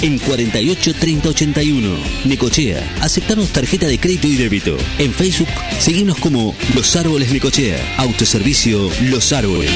En 0.02 0.20
48 0.20 0.94
30 0.94 1.30
81, 1.30 1.98
Necochea. 2.26 2.98
Aceptamos 3.00 3.48
tarjeta 3.54 3.88
de 3.88 3.98
crédito 3.98 4.28
y 4.28 4.36
débito. 4.36 4.76
En 4.98 5.14
Facebook, 5.14 5.48
seguimos 5.80 6.18
como 6.18 6.54
Los 6.76 6.98
Árboles 6.98 7.32
Necochea. 7.32 7.96
Autoservicio 7.96 8.90
Los 9.04 9.32
Árboles. 9.32 9.72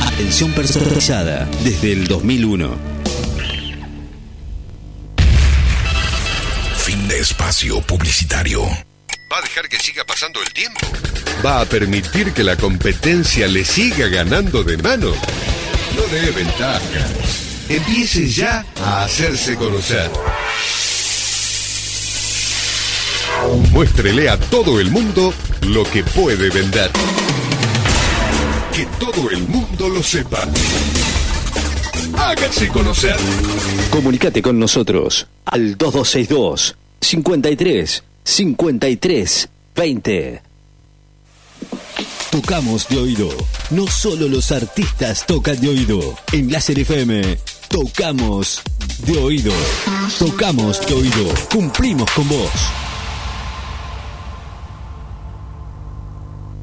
Atención 0.00 0.52
personalizada 0.52 1.46
desde 1.62 1.92
el 1.92 2.06
2001. 2.06 2.78
Fin 6.78 7.06
de 7.06 7.18
espacio 7.18 7.82
publicitario. 7.82 8.62
¿Va 9.32 9.38
a 9.38 9.40
dejar 9.40 9.66
que 9.66 9.78
siga 9.78 10.04
pasando 10.04 10.42
el 10.42 10.52
tiempo? 10.52 10.80
¿Va 11.42 11.62
a 11.62 11.64
permitir 11.64 12.34
que 12.34 12.44
la 12.44 12.54
competencia 12.54 13.48
le 13.48 13.64
siga 13.64 14.08
ganando 14.08 14.62
de 14.62 14.76
mano? 14.76 15.10
No 15.96 16.02
dé 16.12 16.30
ventaja. 16.32 17.08
Empiece 17.66 18.28
ya 18.28 18.62
a 18.82 19.04
hacerse 19.04 19.56
conocer. 19.56 20.10
Muéstrele 23.70 24.28
a 24.28 24.36
todo 24.36 24.78
el 24.78 24.90
mundo 24.90 25.32
lo 25.62 25.84
que 25.84 26.04
puede 26.04 26.50
vender. 26.50 26.90
Que 28.76 28.84
todo 29.00 29.30
el 29.30 29.48
mundo 29.48 29.88
lo 29.88 30.02
sepa. 30.02 30.46
Hágase 32.18 32.68
conocer. 32.68 33.16
Comunicate 33.90 34.42
con 34.42 34.58
nosotros 34.58 35.26
al 35.46 35.78
2262 35.78 36.76
53 37.00 38.04
53 38.24 39.48
20. 39.74 40.42
Tocamos 42.30 42.88
de 42.88 42.98
oído. 42.98 43.28
No 43.70 43.86
solo 43.86 44.28
los 44.28 44.52
artistas 44.52 45.26
tocan 45.26 45.60
de 45.60 45.68
oído. 45.68 46.00
En 46.32 46.50
Láser 46.50 46.78
FM, 46.78 47.38
tocamos 47.68 48.62
de 49.06 49.18
oído. 49.18 49.52
Tocamos 50.18 50.80
de 50.86 50.94
oído. 50.94 51.34
Cumplimos 51.50 52.10
con 52.12 52.28
vos. 52.28 52.50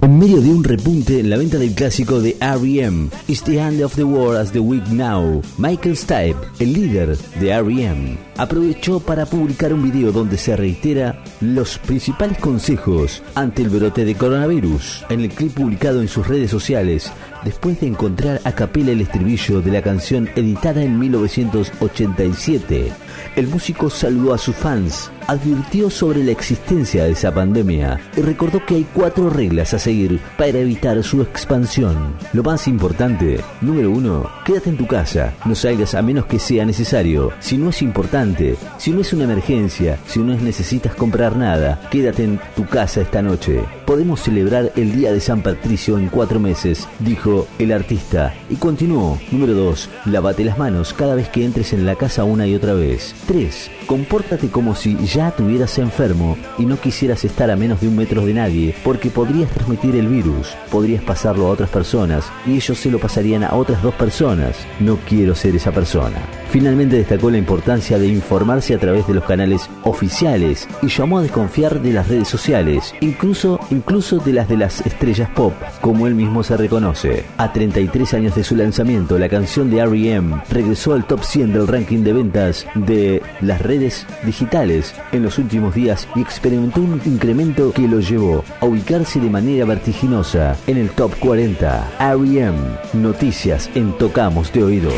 En 0.02 0.18
medio 0.18 0.40
de 0.40 0.50
un 0.50 0.64
repunte 0.64 1.20
en 1.20 1.30
la 1.30 1.36
venta 1.36 1.58
del 1.58 1.74
clásico 1.74 2.22
de 2.22 2.38
R.E.M., 2.40 3.10
It's 3.28 3.44
the 3.44 3.60
End 3.60 3.82
of 3.84 3.96
the 3.96 4.06
World 4.06 4.38
as 4.38 4.50
the 4.54 4.60
Week 4.60 4.88
Now, 4.88 5.42
Michael 5.58 5.98
Stipe, 5.98 6.38
el 6.60 6.72
líder 6.72 7.18
de 7.18 7.50
R.E.M., 7.50 8.18
aprovechó 8.38 9.02
para 9.02 9.26
publicar 9.26 9.74
un 9.74 9.84
video 9.84 10.14
donde 10.14 10.38
se 10.38 10.56
reitera 10.56 11.22
los 11.42 11.78
principales 11.80 12.38
consejos 12.38 13.22
ante 13.36 13.62
el 13.62 13.70
brote 13.70 14.06
de 14.06 14.16
coronavirus. 14.16 15.04
En 15.10 15.20
el 15.20 15.32
clip 15.32 15.56
publicado 15.56 16.02
en 16.02 16.08
sus 16.08 16.26
redes 16.26 16.50
sociales, 16.50 17.12
después 17.44 17.82
de 17.82 17.88
encontrar 17.88 18.40
a 18.46 18.54
capela 18.54 18.92
el 18.92 19.02
estribillo 19.02 19.60
de 19.62 19.72
la 19.72 19.82
canción 19.82 20.30
editada 20.38 20.82
en 20.82 20.98
1987, 20.98 22.94
el 23.36 23.48
músico 23.48 23.90
saludó 23.90 24.34
a 24.34 24.38
sus 24.38 24.56
fans, 24.56 25.12
advirtió 25.30 25.92
sobre 25.92 26.24
la 26.24 26.32
existencia 26.32 27.04
de 27.04 27.12
esa 27.12 27.32
pandemia 27.32 28.00
y 28.18 28.22
recordó 28.22 28.66
que 28.66 28.76
hay 28.76 28.88
cuatro 28.96 29.30
reglas 29.30 29.76
a 29.76 29.80
seguir 29.80 30.20
para 30.40 30.58
evitar 30.58 31.04
su 31.04 31.22
expansión. 31.22 32.16
Lo 32.34 32.42
más 32.42 32.68
importante, 32.68 33.40
número 33.62 33.92
uno, 33.92 34.28
quédate 34.44 34.72
en 34.72 34.78
tu 34.78 34.88
casa, 34.88 35.36
no 35.46 35.54
salgas 35.54 35.94
a 35.94 36.02
menos 36.02 36.26
que 36.26 36.40
sea 36.40 36.66
necesario. 36.66 37.32
Si 37.40 37.58
no 37.58 37.70
es 37.70 37.84
importante, 37.84 38.56
si 38.80 38.90
no 38.90 39.02
es 39.02 39.14
una 39.14 39.26
emergencia, 39.26 40.00
si 40.08 40.20
no 40.20 40.34
es 40.34 40.42
necesitas 40.42 40.96
comprar 40.96 41.38
nada, 41.38 41.80
quédate 41.92 42.24
en 42.24 42.40
tu 42.56 42.66
casa 42.66 43.02
esta 43.02 43.22
noche. 43.22 43.64
Podemos 43.86 44.22
celebrar 44.22 44.72
el 44.76 44.96
Día 44.96 45.12
de 45.12 45.20
San 45.20 45.42
Patricio 45.42 46.00
en 46.00 46.10
cuatro 46.10 46.40
meses, 46.40 46.88
dijo 47.00 47.48
el 47.60 47.72
artista. 47.72 48.34
Y 48.50 48.56
continuó, 48.56 49.20
número 49.32 49.54
2, 49.54 49.90
lávate 50.06 50.44
las 50.44 50.58
manos 50.58 50.94
cada 50.94 51.16
vez 51.16 51.30
que 51.30 51.46
entres 51.46 51.74
en 51.74 51.86
la 51.86 51.96
casa 51.96 52.24
una 52.24 52.48
y 52.48 52.56
otra 52.56 52.74
vez. 52.74 53.16
3. 53.28 53.72
Compórtate 53.88 54.50
como 54.50 54.76
si 54.76 54.96
ya 55.08 55.19
estuvieras 55.28 55.78
enfermo 55.78 56.38
y 56.58 56.66
no 56.66 56.80
quisieras 56.80 57.26
estar 57.26 57.52
a 57.52 57.56
menos 57.56 57.82
de 57.82 57.88
un 57.88 57.96
metro 57.96 58.26
de 58.26 58.34
nadie, 58.34 58.74
porque 58.84 59.10
podrías 59.10 59.50
transmitir 59.52 59.96
el 59.96 60.08
virus, 60.08 60.56
podrías 60.72 61.04
pasarlo 61.04 61.48
a 61.48 61.52
otras 61.52 61.70
personas 61.70 62.32
y 62.48 62.56
ellos 62.56 62.78
se 62.78 62.90
lo 62.90 63.00
pasarían 63.00 63.44
a 63.44 63.54
otras 63.54 63.84
dos 63.84 63.94
personas. 63.96 64.56
No 64.80 64.98
quiero 65.08 65.36
ser 65.36 65.56
esa 65.56 65.72
persona. 65.72 66.18
Finalmente 66.50 66.96
destacó 66.96 67.30
la 67.30 67.38
importancia 67.38 68.00
de 68.00 68.08
informarse 68.08 68.74
a 68.74 68.80
través 68.80 69.06
de 69.08 69.14
los 69.14 69.24
canales 69.24 69.70
oficiales 69.84 70.68
y 70.82 70.88
llamó 70.88 71.20
a 71.20 71.22
desconfiar 71.22 71.80
de 71.80 71.94
las 71.94 72.08
redes 72.08 72.28
sociales, 72.28 72.96
incluso, 73.02 73.60
incluso 73.70 74.18
de 74.18 74.34
las 74.34 74.50
de 74.50 74.58
las 74.58 74.82
estrellas 74.82 75.30
pop, 75.36 75.54
como 75.82 76.08
él 76.08 76.16
mismo 76.16 76.44
se 76.44 76.58
reconoce. 76.58 77.26
A 77.38 77.54
33 77.54 78.16
años 78.16 78.36
de 78.36 78.44
su 78.44 78.56
lanzamiento, 78.56 79.20
la 79.20 79.30
canción 79.30 79.70
de 79.70 79.80
R.E.M. 79.80 80.42
regresó 80.50 80.94
al 80.94 81.06
top 81.06 81.24
100 81.24 81.54
del 81.54 81.68
ranking 81.68 82.04
de 82.04 82.14
ventas 82.14 82.66
de 82.74 83.22
las 83.42 83.62
redes 83.62 84.08
digitales 84.24 84.96
en 85.12 85.24
los 85.24 85.38
últimos 85.38 85.76
días 85.76 86.08
y 86.16 86.22
experimentó 86.22 86.82
un 86.82 87.02
incremento 87.06 87.72
que 87.72 87.88
lo 87.88 88.00
llevó 88.00 88.44
a 88.60 88.66
ubicarse 88.66 89.20
de 89.20 89.30
manera 89.30 89.66
vertiginosa 89.66 90.56
en 90.68 90.78
el 90.78 90.90
top 90.92 91.18
40. 91.20 91.92
R.E.M. 92.00 92.58
Noticias 92.94 93.70
en 93.76 93.98
Tocamos 93.98 94.52
de 94.54 94.64
Oído. 94.64 94.92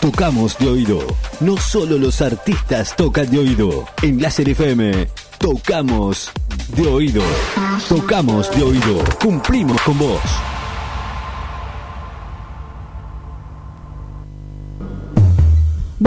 Tocamos 0.00 0.58
de 0.58 0.68
oído. 0.68 0.98
No 1.40 1.58
solo 1.58 1.98
los 1.98 2.22
artistas 2.22 2.96
tocan 2.96 3.30
de 3.30 3.38
oído. 3.38 3.84
En 4.02 4.20
Láser 4.20 4.48
FM, 4.48 5.08
tocamos 5.38 6.32
de 6.74 6.86
oído. 6.88 7.22
Tocamos 7.88 8.50
de 8.50 8.62
oído. 8.62 9.04
Cumplimos 9.20 9.80
con 9.82 9.98
vos. 9.98 10.20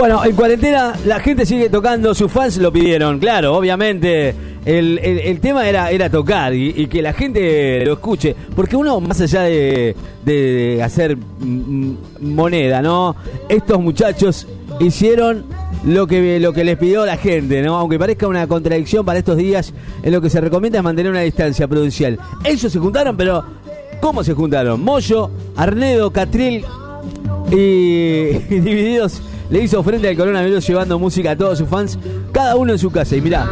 Bueno, 0.03 0.25
en 0.25 0.35
cuarentena 0.35 0.93
la 1.05 1.21
gente 1.21 1.45
sigue 1.45 1.69
tocando, 1.69 2.13
sus 2.13 2.29
fans 2.29 2.57
lo 2.57 2.73
pidieron, 2.73 3.19
claro, 3.19 3.55
obviamente. 3.55 4.35
El, 4.65 4.99
el- 4.99 5.39
tema 5.39 5.65
era, 5.65 5.91
era 5.91 6.09
tocar 6.09 6.53
y, 6.53 6.87
que 6.87 7.01
la 7.01 7.13
gente 7.13 7.85
lo 7.85 7.93
escuche. 7.93 8.35
Porque 8.53 8.75
uno, 8.75 8.99
más 8.99 9.21
allá 9.21 9.43
de, 9.43 9.95
de 10.25 10.83
hacer 10.83 11.17
moneda, 12.19 12.81
¿no? 12.81 13.15
Estos 13.47 13.79
muchachos 13.79 14.45
hicieron 14.81 15.45
lo 15.85 16.05
que, 16.05 16.37
lo 16.37 16.51
que 16.51 16.65
les 16.65 16.77
pidió 16.77 17.05
la 17.05 17.15
gente, 17.15 17.61
¿no? 17.61 17.77
Aunque 17.77 17.97
parezca 17.97 18.27
una 18.27 18.45
contradicción 18.45 19.05
para 19.05 19.19
estos 19.19 19.37
días, 19.37 19.73
en 20.03 20.11
lo 20.11 20.19
que 20.19 20.29
se 20.29 20.41
recomienda 20.41 20.79
es 20.79 20.83
mantener 20.83 21.13
una 21.13 21.21
distancia 21.21 21.65
prudencial. 21.65 22.19
Ellos 22.43 22.69
se 22.73 22.77
juntaron, 22.77 23.15
pero 23.15 23.41
¿cómo 24.01 24.21
se 24.21 24.33
juntaron? 24.33 24.83
Moyo, 24.83 25.29
Arnedo, 25.55 26.11
Catril 26.11 26.65
y 27.51 28.25
Divididos 28.49 29.21
le 29.49 29.63
hizo 29.63 29.83
frente 29.83 30.07
al 30.09 30.17
coronavirus 30.17 30.67
llevando 30.67 30.99
música 30.99 31.31
a 31.31 31.35
todos 31.35 31.57
sus 31.57 31.67
fans, 31.67 31.97
cada 32.31 32.55
uno 32.55 32.73
en 32.73 32.79
su 32.79 32.91
casa. 32.91 33.15
Y 33.15 33.21
mirá, 33.21 33.47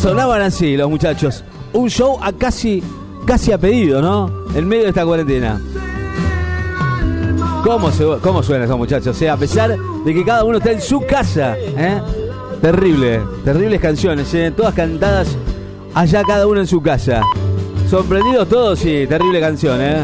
sonaban 0.00 0.42
así 0.42 0.76
los 0.76 0.88
muchachos. 0.88 1.44
Un 1.72 1.88
show 1.90 2.18
a 2.22 2.32
casi, 2.32 2.82
casi 3.26 3.52
a 3.52 3.58
pedido, 3.58 4.00
¿no? 4.00 4.30
En 4.54 4.66
medio 4.66 4.84
de 4.84 4.88
esta 4.90 5.04
cuarentena. 5.04 5.60
¿Cómo, 7.64 7.90
se, 7.90 8.04
¿Cómo 8.22 8.42
suenan 8.42 8.64
esos 8.64 8.78
muchachos? 8.78 9.16
O 9.16 9.18
sea, 9.18 9.34
a 9.34 9.36
pesar 9.36 9.76
de 10.04 10.14
que 10.14 10.24
cada 10.24 10.44
uno 10.44 10.58
está 10.58 10.72
en 10.72 10.80
su 10.80 11.04
casa, 11.04 11.56
¿eh? 11.58 12.00
Terrible, 12.62 13.20
terribles 13.44 13.80
canciones, 13.80 14.32
¿eh? 14.34 14.52
Todas 14.56 14.74
cantadas 14.74 15.36
allá 15.94 16.22
cada 16.26 16.46
uno 16.46 16.60
en 16.60 16.66
su 16.66 16.80
casa. 16.80 17.22
Sorprendidos 17.90 18.48
todos, 18.48 18.78
sí, 18.78 19.06
terrible 19.08 19.40
canción, 19.40 19.78
¿eh? 19.80 19.98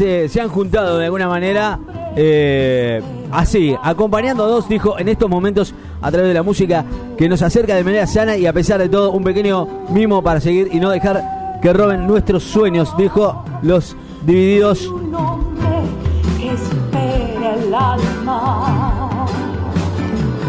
Se, 0.00 0.30
se 0.30 0.40
han 0.40 0.48
juntado 0.48 0.96
de 0.96 1.04
alguna 1.04 1.28
manera 1.28 1.78
eh, 2.16 3.02
así, 3.30 3.76
acompañándonos, 3.82 4.66
dijo, 4.66 4.98
en 4.98 5.08
estos 5.08 5.28
momentos 5.28 5.74
a 6.00 6.10
través 6.10 6.28
de 6.28 6.32
la 6.32 6.42
música 6.42 6.86
que 7.18 7.28
nos 7.28 7.42
acerca 7.42 7.76
de 7.76 7.84
manera 7.84 8.06
sana 8.06 8.34
y 8.34 8.46
a 8.46 8.52
pesar 8.54 8.80
de 8.80 8.88
todo 8.88 9.10
un 9.10 9.22
pequeño 9.22 9.68
mimo 9.90 10.22
para 10.22 10.40
seguir 10.40 10.70
y 10.72 10.80
no 10.80 10.88
dejar 10.88 11.58
que 11.60 11.70
roben 11.74 12.06
nuestros 12.06 12.44
sueños, 12.44 12.96
dijo 12.96 13.44
los 13.60 13.94
divididos. 14.24 14.90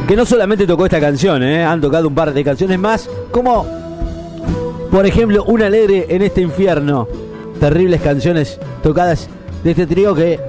Que 0.08 0.16
no 0.16 0.26
solamente 0.26 0.66
tocó 0.66 0.86
esta 0.86 1.02
canción, 1.02 1.44
eh, 1.44 1.66
han 1.66 1.82
tocado 1.82 2.08
un 2.08 2.16
par 2.16 2.34
de 2.34 2.42
canciones 2.42 2.80
más, 2.80 3.10
como 3.32 3.66
por 4.90 5.06
ejemplo 5.06 5.44
Un 5.44 5.62
alegre 5.62 6.06
en 6.08 6.22
este 6.22 6.40
infierno. 6.40 7.06
Terribles 7.60 8.02
canciones 8.02 8.60
tocadas 8.82 9.30
de 9.64 9.72
este 9.72 9.86
trío 9.86 10.16
que 10.16 10.40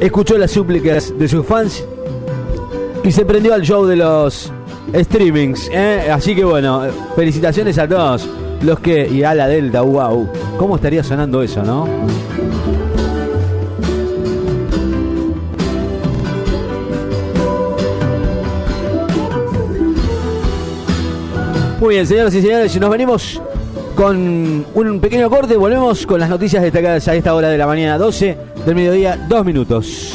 escuchó 0.00 0.36
las 0.36 0.50
súplicas 0.50 1.16
de 1.16 1.28
sus 1.28 1.46
fans 1.46 1.84
y 3.04 3.12
se 3.12 3.24
prendió 3.24 3.54
al 3.54 3.62
show 3.62 3.84
de 3.86 3.96
los 3.96 4.52
streamings. 4.94 5.68
¿eh? 5.72 6.10
Así 6.12 6.34
que 6.34 6.44
bueno, 6.44 6.82
felicitaciones 7.14 7.78
a 7.78 7.88
todos 7.88 8.28
los 8.62 8.78
que. 8.80 9.08
Y 9.08 9.22
a 9.22 9.34
la 9.34 9.48
Delta, 9.48 9.82
wow. 9.82 10.28
¿Cómo 10.58 10.76
estaría 10.76 11.02
sonando 11.02 11.42
eso, 11.42 11.62
no? 11.62 11.86
Muy 21.80 21.94
bien, 21.94 22.06
señoras 22.06 22.32
y 22.34 22.40
señores, 22.40 22.80
nos 22.80 22.90
venimos 22.90 23.42
con 24.02 24.66
un 24.74 25.00
pequeño 25.00 25.30
corte. 25.30 25.56
Volvemos 25.56 26.04
con 26.06 26.18
las 26.18 26.28
noticias 26.28 26.60
destacadas 26.60 27.06
a 27.06 27.14
esta 27.14 27.36
hora 27.36 27.48
de 27.48 27.56
la 27.56 27.68
mañana, 27.68 27.96
12 27.96 28.36
del 28.66 28.74
mediodía, 28.74 29.16
dos 29.28 29.44
minutos. 29.44 30.14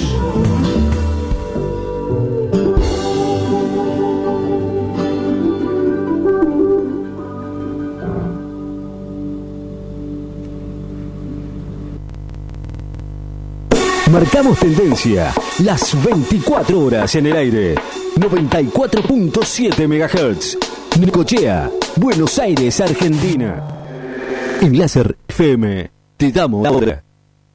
Marcamos 14.12 14.60
tendencia. 14.60 15.34
Las 15.64 15.96
24 16.04 16.78
horas 16.78 17.16
en 17.16 17.28
el 17.28 17.38
aire. 17.38 17.76
94.7 18.18 19.88
MHz. 19.88 20.58
Nicochea, 21.00 21.70
Buenos 21.96 22.38
Aires, 22.38 22.82
Argentina. 22.82 23.76
En 24.62 24.78
Láser 24.78 25.18
FM 25.28 25.91
te 26.18 26.32
damos 26.32 26.64
la 26.64 26.72
hora. 26.72 27.03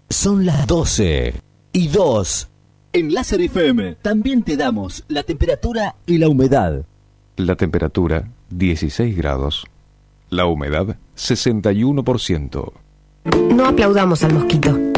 Son 0.09 0.47
las 0.47 0.67
12 0.67 1.35
y 1.73 1.89
2. 1.89 2.49
En 2.93 3.13
Láser 3.13 3.41
FM 3.41 3.97
también 4.03 4.43
te 4.43 4.57
damos 4.57 5.05
la 5.09 5.23
temperatura 5.25 5.97
y 6.07 6.19
la 6.19 6.29
humedad. 6.29 6.85
La 7.37 7.57
temperatura 7.57 8.29
16 8.51 9.17
grados. 9.17 9.65
La 10.31 10.47
humedad 10.47 10.97
61%. 11.17 12.73
No 13.55 13.67
aplaudamos 13.67 14.23
al 14.23 14.35
mosquito, 14.35 14.79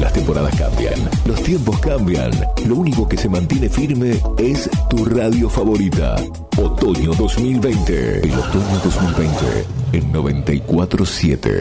Las 0.00 0.12
temporadas 0.12 0.54
cambian, 0.56 0.94
los 1.26 1.42
tiempos 1.42 1.80
cambian. 1.80 2.30
Lo 2.66 2.76
único 2.76 3.08
que 3.08 3.16
se 3.16 3.28
mantiene 3.28 3.68
firme 3.68 4.20
es 4.38 4.70
tu 4.88 5.04
radio 5.04 5.50
favorita. 5.50 6.14
Otoño 6.56 7.12
2020. 7.14 8.20
El 8.20 8.32
otoño 8.32 8.80
2020 8.84 9.66
en 9.94 10.12
947. 10.12 11.60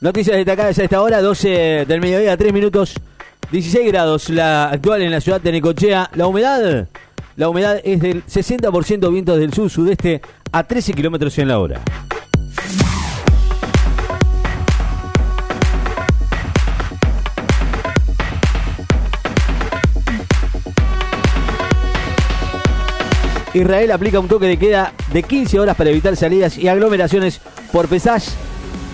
Noticias 0.00 0.36
destacadas 0.36 0.78
a 0.78 0.84
esta 0.84 1.02
hora, 1.02 1.20
12 1.20 1.86
del 1.86 2.00
mediodía, 2.00 2.36
3 2.36 2.52
minutos, 2.52 2.94
16 3.50 3.86
grados 3.88 4.30
la 4.30 4.70
actual 4.70 5.02
en 5.02 5.10
la 5.10 5.20
ciudad 5.20 5.40
de 5.40 5.50
Necochea. 5.50 6.08
La 6.14 6.28
humedad, 6.28 6.86
la 7.34 7.48
humedad 7.48 7.80
es 7.82 8.00
del 8.00 8.24
60% 8.26 9.12
vientos 9.12 9.38
del 9.38 9.52
sur-sudeste 9.52 10.22
a 10.52 10.62
13 10.62 10.92
kilómetros 10.92 11.36
en 11.38 11.48
la 11.48 11.58
hora. 11.58 11.80
Israel 23.54 23.90
aplica 23.90 24.20
un 24.20 24.28
toque 24.28 24.46
de 24.46 24.56
queda 24.56 24.92
de 25.12 25.22
15 25.22 25.60
horas 25.60 25.76
para 25.76 25.90
evitar 25.90 26.16
salidas 26.16 26.56
y 26.56 26.68
aglomeraciones 26.68 27.40
por 27.70 27.88
pesaje 27.88 28.30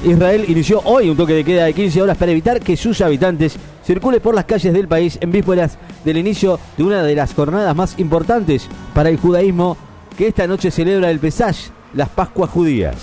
Israel 0.04 0.44
inició 0.46 0.80
hoy 0.84 1.10
un 1.10 1.16
toque 1.16 1.34
de 1.34 1.44
queda 1.44 1.64
de 1.64 1.74
15 1.74 2.02
horas 2.02 2.16
para 2.16 2.30
evitar 2.30 2.60
que 2.60 2.76
sus 2.76 3.00
habitantes 3.00 3.56
circulen 3.84 4.20
por 4.20 4.34
las 4.34 4.44
calles 4.44 4.72
del 4.72 4.86
país 4.86 5.18
en 5.20 5.32
vísperas 5.32 5.76
del 6.04 6.18
inicio 6.18 6.60
de 6.76 6.84
una 6.84 7.02
de 7.02 7.16
las 7.16 7.34
jornadas 7.34 7.74
más 7.74 7.98
importantes 7.98 8.68
para 8.94 9.08
el 9.08 9.18
judaísmo 9.18 9.76
que 10.16 10.28
esta 10.28 10.46
noche 10.46 10.70
celebra 10.70 11.10
el 11.10 11.18
Pesach, 11.18 11.56
las 11.94 12.08
Pascuas 12.08 12.50
judías. 12.50 12.96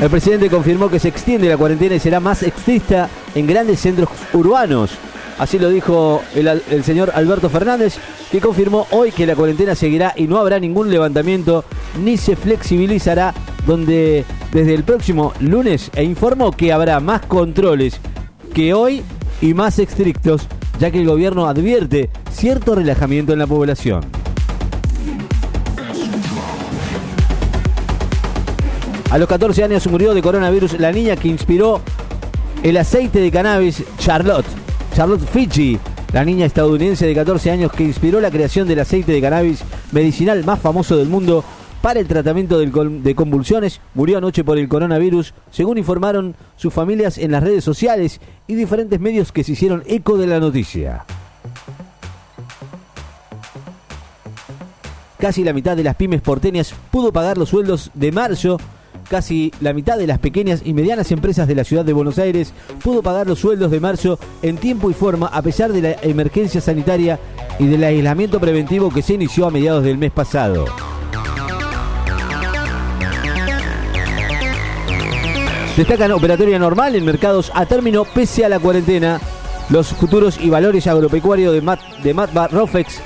El 0.00 0.10
presidente 0.10 0.50
confirmó 0.50 0.90
que 0.90 0.98
se 0.98 1.08
extiende 1.08 1.48
la 1.48 1.56
cuarentena 1.56 1.94
y 1.94 2.00
será 2.00 2.20
más 2.20 2.42
estricta 2.42 3.08
en 3.34 3.46
grandes 3.46 3.80
centros 3.80 4.10
urbanos. 4.34 4.90
Así 5.38 5.58
lo 5.58 5.68
dijo 5.68 6.22
el, 6.34 6.84
señor 6.84 7.12
Alberto 7.14 7.50
Fernández, 7.50 7.96
que 8.30 8.40
confirmó 8.40 8.86
hoy 8.90 9.12
que 9.12 9.26
la 9.26 9.36
cuarentena 9.36 9.74
seguirá 9.74 10.14
y 10.16 10.26
no 10.26 10.38
habrá 10.38 10.58
ningún 10.58 10.90
levantamiento 10.90 11.64
ni 12.02 12.16
se 12.16 12.36
flexibilizará 12.36 13.34
donde 13.66 14.24
desde 14.52 14.74
el 14.74 14.84
próximo 14.84 15.34
lunes 15.40 15.90
e 15.94 16.04
informó 16.04 16.52
que 16.52 16.72
habrá 16.72 17.00
más 17.00 17.26
controles 17.26 18.00
que 18.54 18.72
hoy 18.72 19.02
y 19.42 19.52
más 19.52 19.78
estrictos, 19.78 20.48
ya 20.78 20.90
que 20.90 21.00
el 21.00 21.06
gobierno 21.06 21.46
advierte 21.46 22.08
cierto 22.32 22.74
relajamiento 22.74 23.34
en 23.34 23.38
la 23.38 23.46
población. 23.46 24.00
A 29.10 29.18
los 29.18 29.28
14 29.28 29.64
años 29.64 29.86
murió 29.86 30.14
de 30.14 30.22
coronavirus 30.22 30.80
la 30.80 30.90
niña 30.90 31.16
que 31.16 31.28
inspiró 31.28 31.80
el 32.62 32.76
aceite 32.76 33.20
de 33.20 33.30
cannabis 33.30 33.84
Charlotte. 33.98 34.65
Charlotte 34.96 35.28
Fiji, 35.28 35.78
la 36.14 36.24
niña 36.24 36.46
estadounidense 36.46 37.06
de 37.06 37.14
14 37.14 37.50
años 37.50 37.70
que 37.70 37.84
inspiró 37.84 38.18
la 38.18 38.30
creación 38.30 38.66
del 38.66 38.80
aceite 38.80 39.12
de 39.12 39.20
cannabis 39.20 39.62
medicinal 39.92 40.42
más 40.42 40.58
famoso 40.58 40.96
del 40.96 41.06
mundo 41.06 41.44
para 41.82 42.00
el 42.00 42.06
tratamiento 42.06 42.58
de 42.58 43.14
convulsiones, 43.14 43.82
murió 43.92 44.16
anoche 44.16 44.42
por 44.42 44.56
el 44.56 44.70
coronavirus, 44.70 45.34
según 45.50 45.76
informaron 45.76 46.34
sus 46.56 46.72
familias 46.72 47.18
en 47.18 47.32
las 47.32 47.42
redes 47.42 47.62
sociales 47.62 48.22
y 48.46 48.54
diferentes 48.54 48.98
medios 48.98 49.32
que 49.32 49.44
se 49.44 49.52
hicieron 49.52 49.82
eco 49.86 50.16
de 50.16 50.28
la 50.28 50.40
noticia. 50.40 51.04
Casi 55.18 55.44
la 55.44 55.52
mitad 55.52 55.76
de 55.76 55.84
las 55.84 55.96
pymes 55.96 56.22
porteñas 56.22 56.72
pudo 56.90 57.12
pagar 57.12 57.36
los 57.36 57.50
sueldos 57.50 57.90
de 57.92 58.12
marzo. 58.12 58.56
Casi 59.08 59.52
la 59.60 59.72
mitad 59.72 59.98
de 59.98 60.06
las 60.06 60.18
pequeñas 60.18 60.62
y 60.64 60.72
medianas 60.72 61.12
empresas 61.12 61.46
de 61.46 61.54
la 61.54 61.64
ciudad 61.64 61.84
de 61.84 61.92
Buenos 61.92 62.18
Aires 62.18 62.52
pudo 62.82 63.02
pagar 63.02 63.26
los 63.26 63.38
sueldos 63.38 63.70
de 63.70 63.78
marzo 63.78 64.18
en 64.42 64.56
tiempo 64.56 64.90
y 64.90 64.94
forma 64.94 65.28
a 65.28 65.42
pesar 65.42 65.72
de 65.72 65.82
la 65.82 65.92
emergencia 66.02 66.60
sanitaria 66.60 67.20
y 67.58 67.66
del 67.66 67.84
aislamiento 67.84 68.40
preventivo 68.40 68.90
que 68.90 69.02
se 69.02 69.14
inició 69.14 69.46
a 69.46 69.50
mediados 69.50 69.84
del 69.84 69.96
mes 69.96 70.10
pasado. 70.10 70.64
Destacan 75.76 76.10
operatoria 76.12 76.58
normal 76.58 76.96
en 76.96 77.04
mercados 77.04 77.52
a 77.54 77.66
término 77.66 78.04
pese 78.04 78.44
a 78.44 78.48
la 78.48 78.58
cuarentena. 78.58 79.20
Los 79.68 79.88
futuros 79.88 80.38
y 80.40 80.48
valores 80.48 80.86
agropecuarios 80.86 81.52
de, 81.52 81.60
Mat 81.60 81.80
de 82.02 82.14
Matba 82.14 82.48
Rofex 82.48 83.00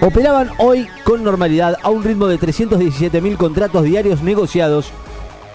operaban 0.00 0.50
hoy 0.58 0.88
con 1.04 1.22
normalidad 1.22 1.76
a 1.82 1.90
un 1.90 2.02
ritmo 2.02 2.26
de 2.26 2.38
317.000 2.38 3.36
contratos 3.36 3.84
diarios 3.84 4.22
negociados 4.22 4.90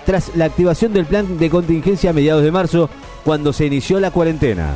tras 0.06 0.36
la 0.36 0.46
activación 0.46 0.94
del 0.94 1.06
plan 1.06 1.38
de 1.38 1.50
contingencia 1.50 2.12
a 2.12 2.14
mediados 2.14 2.44
de 2.44 2.52
marzo 2.52 2.90
cuando 3.24 3.52
se 3.52 3.66
inició 3.66 4.00
la 4.00 4.12
cuarentena. 4.12 4.72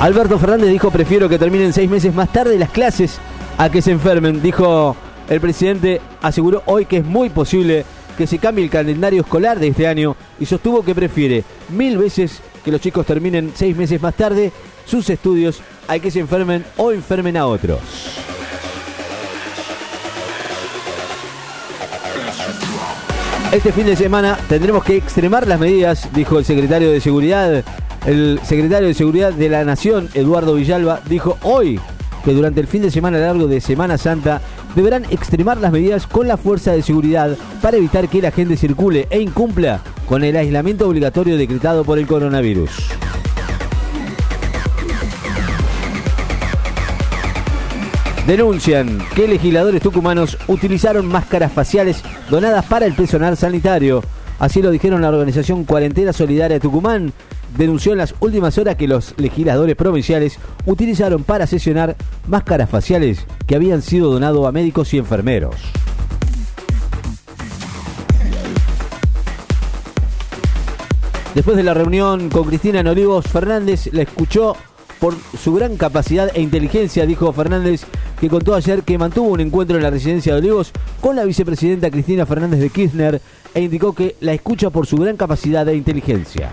Alberto 0.00 0.38
Fernández 0.38 0.70
dijo 0.70 0.90
prefiero 0.90 1.28
que 1.28 1.38
terminen 1.38 1.72
seis 1.72 1.88
meses 1.88 2.14
más 2.14 2.32
tarde 2.32 2.58
las 2.58 2.70
clases 2.70 3.18
a 3.56 3.70
que 3.70 3.80
se 3.80 3.92
enfermen. 3.92 4.42
Dijo 4.42 4.96
el 5.28 5.40
presidente, 5.40 6.00
aseguró 6.20 6.62
hoy 6.66 6.86
que 6.86 6.98
es 6.98 7.04
muy 7.04 7.30
posible 7.30 7.84
que 8.18 8.26
se 8.26 8.38
cambie 8.38 8.64
el 8.64 8.70
calendario 8.70 9.22
escolar 9.22 9.58
de 9.58 9.68
este 9.68 9.86
año 9.86 10.16
y 10.38 10.46
sostuvo 10.46 10.84
que 10.84 10.94
prefiere 10.94 11.44
mil 11.70 11.98
veces 11.98 12.40
que 12.64 12.70
los 12.70 12.80
chicos 12.80 13.06
terminen 13.06 13.52
seis 13.54 13.76
meses 13.76 14.00
más 14.00 14.14
tarde 14.14 14.52
sus 14.86 15.08
estudios 15.10 15.60
a 15.88 15.98
que 15.98 16.10
se 16.10 16.20
enfermen 16.20 16.64
o 16.76 16.92
enfermen 16.92 17.36
a 17.36 17.46
otros. 17.46 17.80
Este 23.52 23.70
fin 23.70 23.86
de 23.86 23.94
semana 23.94 24.36
tendremos 24.48 24.82
que 24.82 24.96
extremar 24.96 25.46
las 25.46 25.60
medidas, 25.60 26.08
dijo 26.12 26.40
el 26.40 26.44
secretario 26.44 26.90
de 26.90 27.00
Seguridad. 27.00 27.62
El 28.04 28.40
secretario 28.42 28.88
de 28.88 28.94
Seguridad 28.94 29.32
de 29.32 29.48
la 29.48 29.64
Nación, 29.64 30.08
Eduardo 30.14 30.54
Villalba, 30.54 31.00
dijo 31.08 31.38
hoy 31.42 31.80
que 32.24 32.32
durante 32.32 32.60
el 32.60 32.66
fin 32.66 32.82
de 32.82 32.90
semana 32.90 33.18
largo 33.18 33.46
de 33.46 33.60
Semana 33.60 33.96
Santa 33.96 34.40
deberán 34.74 35.04
extremar 35.04 35.58
las 35.58 35.70
medidas 35.70 36.06
con 36.06 36.26
la 36.26 36.36
fuerza 36.36 36.72
de 36.72 36.82
seguridad 36.82 37.36
para 37.62 37.76
evitar 37.76 38.08
que 38.08 38.22
la 38.22 38.32
gente 38.32 38.56
circule 38.56 39.06
e 39.10 39.20
incumpla 39.20 39.80
con 40.08 40.24
el 40.24 40.36
aislamiento 40.36 40.88
obligatorio 40.88 41.36
decretado 41.36 41.84
por 41.84 41.98
el 41.98 42.06
coronavirus. 42.06 42.70
Denuncian 48.26 49.00
que 49.14 49.28
legisladores 49.28 49.82
tucumanos 49.82 50.38
utilizaron 50.48 51.06
máscaras 51.06 51.52
faciales 51.52 52.02
donadas 52.30 52.64
para 52.64 52.86
el 52.86 52.94
personal 52.94 53.36
sanitario. 53.36 54.02
Así 54.38 54.62
lo 54.62 54.70
dijeron 54.70 55.02
la 55.02 55.10
organización 55.10 55.64
Cuarentena 55.64 56.14
Solidaria 56.14 56.58
Tucumán. 56.58 57.12
Denunció 57.58 57.92
en 57.92 57.98
las 57.98 58.14
últimas 58.20 58.56
horas 58.56 58.76
que 58.76 58.88
los 58.88 59.12
legisladores 59.18 59.76
provinciales 59.76 60.38
utilizaron 60.64 61.22
para 61.22 61.46
sesionar 61.46 61.96
máscaras 62.26 62.70
faciales 62.70 63.26
que 63.46 63.56
habían 63.56 63.82
sido 63.82 64.10
donados 64.10 64.48
a 64.48 64.52
médicos 64.52 64.94
y 64.94 64.98
enfermeros. 64.98 65.56
Después 71.34 71.58
de 71.58 71.62
la 71.62 71.74
reunión 71.74 72.30
con 72.30 72.44
Cristina 72.44 72.80
en 72.80 73.22
Fernández 73.22 73.90
la 73.92 74.02
escuchó 74.02 74.56
por 75.04 75.16
su 75.38 75.52
gran 75.52 75.76
capacidad 75.76 76.30
e 76.34 76.40
inteligencia, 76.40 77.04
dijo 77.04 77.30
Fernández, 77.30 77.84
que 78.18 78.30
contó 78.30 78.54
ayer 78.54 78.84
que 78.84 78.96
mantuvo 78.96 79.28
un 79.28 79.40
encuentro 79.40 79.76
en 79.76 79.82
la 79.82 79.90
residencia 79.90 80.32
de 80.32 80.38
Olivos 80.38 80.72
con 81.02 81.14
la 81.14 81.26
vicepresidenta 81.26 81.90
Cristina 81.90 82.24
Fernández 82.24 82.58
de 82.58 82.70
Kirchner 82.70 83.20
e 83.52 83.60
indicó 83.60 83.94
que 83.94 84.16
la 84.20 84.32
escucha 84.32 84.70
por 84.70 84.86
su 84.86 84.96
gran 84.96 85.18
capacidad 85.18 85.68
e 85.68 85.76
inteligencia. 85.76 86.52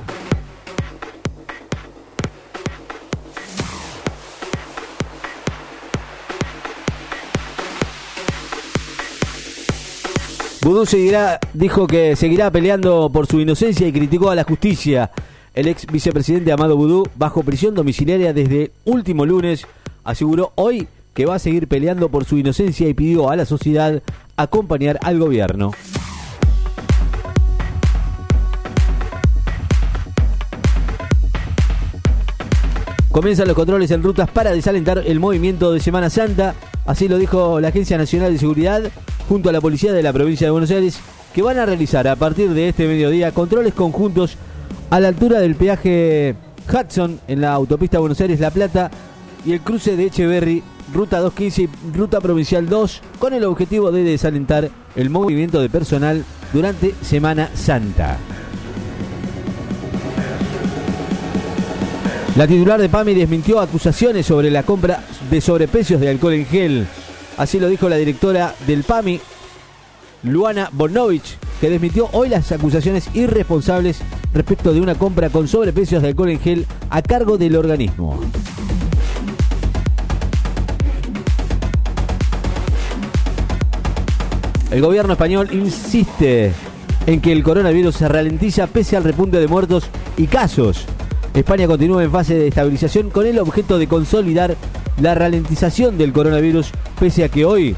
Vudú 10.62 10.86
seguirá, 10.86 11.40
dijo 11.54 11.88
que 11.88 12.18
seguirá 12.18 12.52
peleando 12.52 13.10
por 13.14 13.28
su 13.28 13.40
inocencia 13.40 13.88
y 13.88 13.94
criticó 13.94 14.30
a 14.30 14.36
la 14.36 14.44
justicia. 14.44 15.10
El 15.54 15.68
ex 15.68 15.86
vicepresidente 15.86 16.54
Amado 16.54 16.78
Vudú, 16.78 17.04
bajo 17.16 17.44
prisión 17.44 17.76
domiciliaria 17.76 18.32
desde 18.32 18.72
último 18.86 19.26
lunes, 19.26 19.68
aseguró 20.06 20.54
hoy 20.56 20.88
que 21.14 21.26
va 21.26 21.36
a 21.36 21.40
seguir 21.40 21.68
peleando 21.68 22.08
por 22.08 22.24
su 22.24 22.38
inocencia 22.38 22.88
y 22.88 22.94
pidió 22.94 23.30
a 23.30 23.36
la 23.36 23.46
sociedad 23.46 24.02
acompañar 24.38 24.98
al 25.04 25.20
gobierno. 25.20 25.72
Comienzan 33.12 33.50
los 33.50 33.58
controles 33.58 33.92
en 33.92 34.04
rutas 34.04 34.30
para 34.32 34.54
desalentar 34.54 35.04
el 35.06 35.20
movimiento 35.20 35.74
de 35.74 35.82
Semana 35.82 36.10
Santa. 36.10 36.56
Así 36.86 37.10
lo 37.10 37.18
dijo 37.18 37.60
la 37.60 37.68
Agencia 37.68 37.98
Nacional 37.98 38.32
de 38.32 38.40
Seguridad 38.40 38.84
junto 39.28 39.50
a 39.50 39.52
la 39.52 39.60
Policía 39.60 39.92
de 39.92 40.02
la 40.02 40.14
Provincia 40.14 40.48
de 40.48 40.52
Buenos 40.52 40.72
Aires, 40.72 40.98
que 41.36 41.42
van 41.42 41.58
a 41.58 41.66
realizar 41.66 42.08
a 42.08 42.16
partir 42.16 42.52
de 42.52 42.70
este 42.70 42.88
mediodía 42.88 43.34
controles 43.34 43.74
conjuntos 43.74 44.38
a 44.92 45.00
la 45.00 45.08
altura 45.08 45.40
del 45.40 45.56
peaje 45.56 46.36
Hudson 46.70 47.22
en 47.28 47.42
la 47.42 47.54
autopista 47.54 48.00
Buenos 48.00 48.20
Aires-La 48.20 48.52
Plata 48.52 48.92
y 49.46 49.54
el 49.54 49.62
cruce 49.62 49.96
de 49.96 50.08
Echeverry, 50.08 50.62
Ruta 50.94 51.20
215 51.20 51.62
y 51.62 51.98
Ruta 51.98 52.20
Provincial 52.20 52.68
2, 52.68 53.02
con 53.18 53.34
el 53.34 53.46
objetivo 53.46 53.90
de 53.92 54.04
desalentar 54.04 54.70
el 54.98 55.10
movimiento 55.10 55.62
de 55.62 55.70
personal 55.70 56.26
durante 56.52 56.94
Semana 57.02 57.50
Santa. 57.56 58.18
La 62.36 62.46
titular 62.46 62.82
de 62.82 62.90
PAMI 62.90 63.14
desmintió 63.14 63.62
acusaciones 63.62 64.26
sobre 64.26 64.52
la 64.52 64.64
compra 64.64 65.04
de 65.30 65.40
sobreprecios 65.40 66.02
de 66.02 66.10
alcohol 66.10 66.34
en 66.34 66.46
gel. 66.46 66.88
Así 67.38 67.62
lo 67.62 67.70
dijo 67.70 67.88
la 67.88 67.96
directora 67.96 68.54
del 68.68 68.84
PAMI, 68.84 69.22
Luana 70.24 70.70
Bonovich, 70.72 71.38
que 71.60 71.70
desmintió 71.70 72.10
hoy 72.12 72.30
las 72.30 72.52
acusaciones 72.52 73.10
irresponsables 73.14 74.02
respecto 74.34 74.74
de 74.74 74.82
una 74.82 74.96
compra 74.96 75.30
con 75.30 75.48
sobreprecios 75.48 76.02
de 76.02 76.10
alcohol 76.10 76.30
en 76.30 76.40
gel 76.40 76.66
a 76.90 77.02
cargo 77.02 77.38
del 77.38 77.56
organismo. 77.56 78.20
El 84.70 84.82
gobierno 84.82 85.14
español 85.14 85.50
insiste 85.52 86.54
en 87.06 87.20
que 87.20 87.32
el 87.32 87.44
coronavirus 87.44 87.96
se 87.96 88.08
ralentiza 88.08 88.68
pese 88.68 88.96
al 88.96 89.04
repunte 89.04 89.40
de 89.40 89.48
muertos 89.48 89.86
y 90.18 90.28
casos. 90.28 90.86
España 91.34 91.68
continúa 91.68 92.04
en 92.04 92.12
fase 92.12 92.36
de 92.36 92.48
estabilización 92.48 93.10
con 93.10 93.26
el 93.26 93.40
objeto 93.40 93.78
de 93.78 93.88
consolidar 93.88 94.56
la 95.02 95.16
ralentización 95.16 95.98
del 95.98 96.14
coronavirus, 96.14 96.72
pese 97.00 97.24
a 97.24 97.30
que 97.30 97.44
hoy 97.44 97.76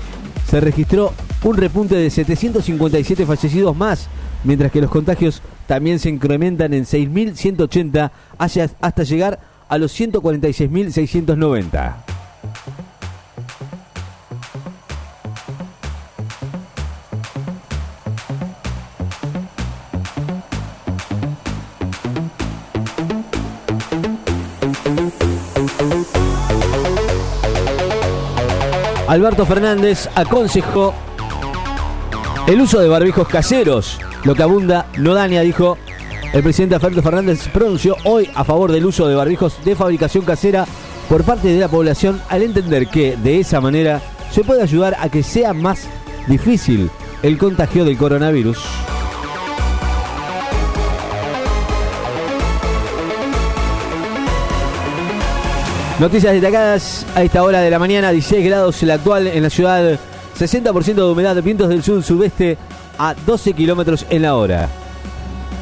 se 0.50 0.60
registró 0.60 1.14
un 1.44 1.58
repunte 1.58 1.96
de 1.96 2.10
757 2.10 3.26
fallecidos 3.26 3.76
más, 3.76 4.08
mientras 4.44 4.72
que 4.72 4.82
los 4.82 4.90
contagios 4.90 5.42
también 5.68 6.00
se 6.00 6.10
incrementan 6.10 6.74
en 6.74 6.86
6.180 6.86 8.12
hacia- 8.38 8.70
hasta 8.82 9.04
llegar 9.04 9.40
a 9.70 9.78
los 9.78 9.92
146.690. 9.92 11.96
Alberto 29.08 29.46
Fernández 29.46 30.10
aconsejó 30.16 30.94
el 32.48 32.62
uso 32.62 32.80
de 32.80 32.90
barbijos 32.90 33.28
caseros. 33.28 34.00
Lo 34.24 34.36
que 34.36 34.44
abunda 34.44 34.88
no 34.98 35.14
daña, 35.14 35.42
dijo 35.42 35.78
el 36.34 36.44
presidente 36.44 36.76
Alberto 36.76 37.02
Fernández. 37.02 37.48
Pronunció 37.48 37.96
hoy 38.04 38.30
a 38.36 38.44
favor 38.44 38.72
del 38.72 38.86
uso 38.86 39.08
de 39.08 39.16
barbijos 39.16 39.64
de 39.64 39.76
fabricación 39.76 40.26
casera 40.26 40.66
por 41.08 41.24
parte 41.24 41.48
de 41.48 41.60
la 41.60 41.68
población 41.68 42.22
al 42.30 42.44
entender 42.44 42.88
que 42.88 43.16
de 43.18 43.40
esa 43.40 43.62
manera 43.62 44.02
se 44.32 44.44
puede 44.44 44.62
ayudar 44.62 44.96
a 45.00 45.10
que 45.10 45.24
sea 45.24 45.54
más 45.54 45.88
difícil 46.28 46.90
el 47.22 47.38
contagio 47.38 47.86
del 47.86 47.98
coronavirus. 47.98 48.58
Noticias 56.00 56.34
destacadas 56.34 57.06
a 57.16 57.24
esta 57.24 57.44
hora 57.44 57.62
de 57.62 57.70
la 57.70 57.80
mañana, 57.80 58.12
16 58.12 58.44
grados 58.46 58.82
el 58.84 58.92
actual 58.92 59.28
en 59.28 59.44
la 59.44 59.50
ciudad, 59.50 60.00
60% 60.44 60.96
de 60.96 61.12
humedad, 61.12 61.42
vientos 61.42 61.70
del 61.70 61.84
sur-sudeste 61.84 62.58
a 62.98 63.16
12 63.26 63.54
kilómetros 63.54 64.06
en 64.10 64.24
la 64.24 64.36
hora. 64.36 64.70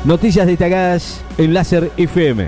Noticias 0.05 0.47
destacadas 0.47 1.21
en 1.37 1.53
Láser 1.53 1.91
FM. 1.97 2.47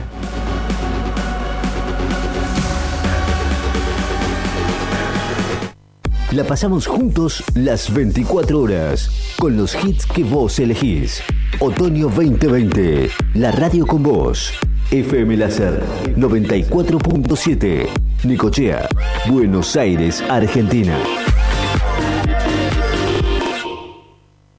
La 6.32 6.44
pasamos 6.44 6.88
juntos 6.88 7.44
las 7.54 7.94
24 7.94 8.60
horas 8.60 9.36
con 9.38 9.56
los 9.56 9.76
hits 9.76 10.08
que 10.08 10.24
vos 10.24 10.58
elegís. 10.58 11.22
Otoño 11.60 12.08
2020, 12.08 13.12
la 13.36 13.52
radio 13.52 13.86
con 13.86 14.02
vos. 14.02 14.52
FM 14.90 15.38
Láser 15.38 15.84
94.7, 16.16 17.88
Nicochea, 18.24 18.90
Buenos 19.30 19.76
Aires, 19.76 20.24
Argentina. 20.28 20.98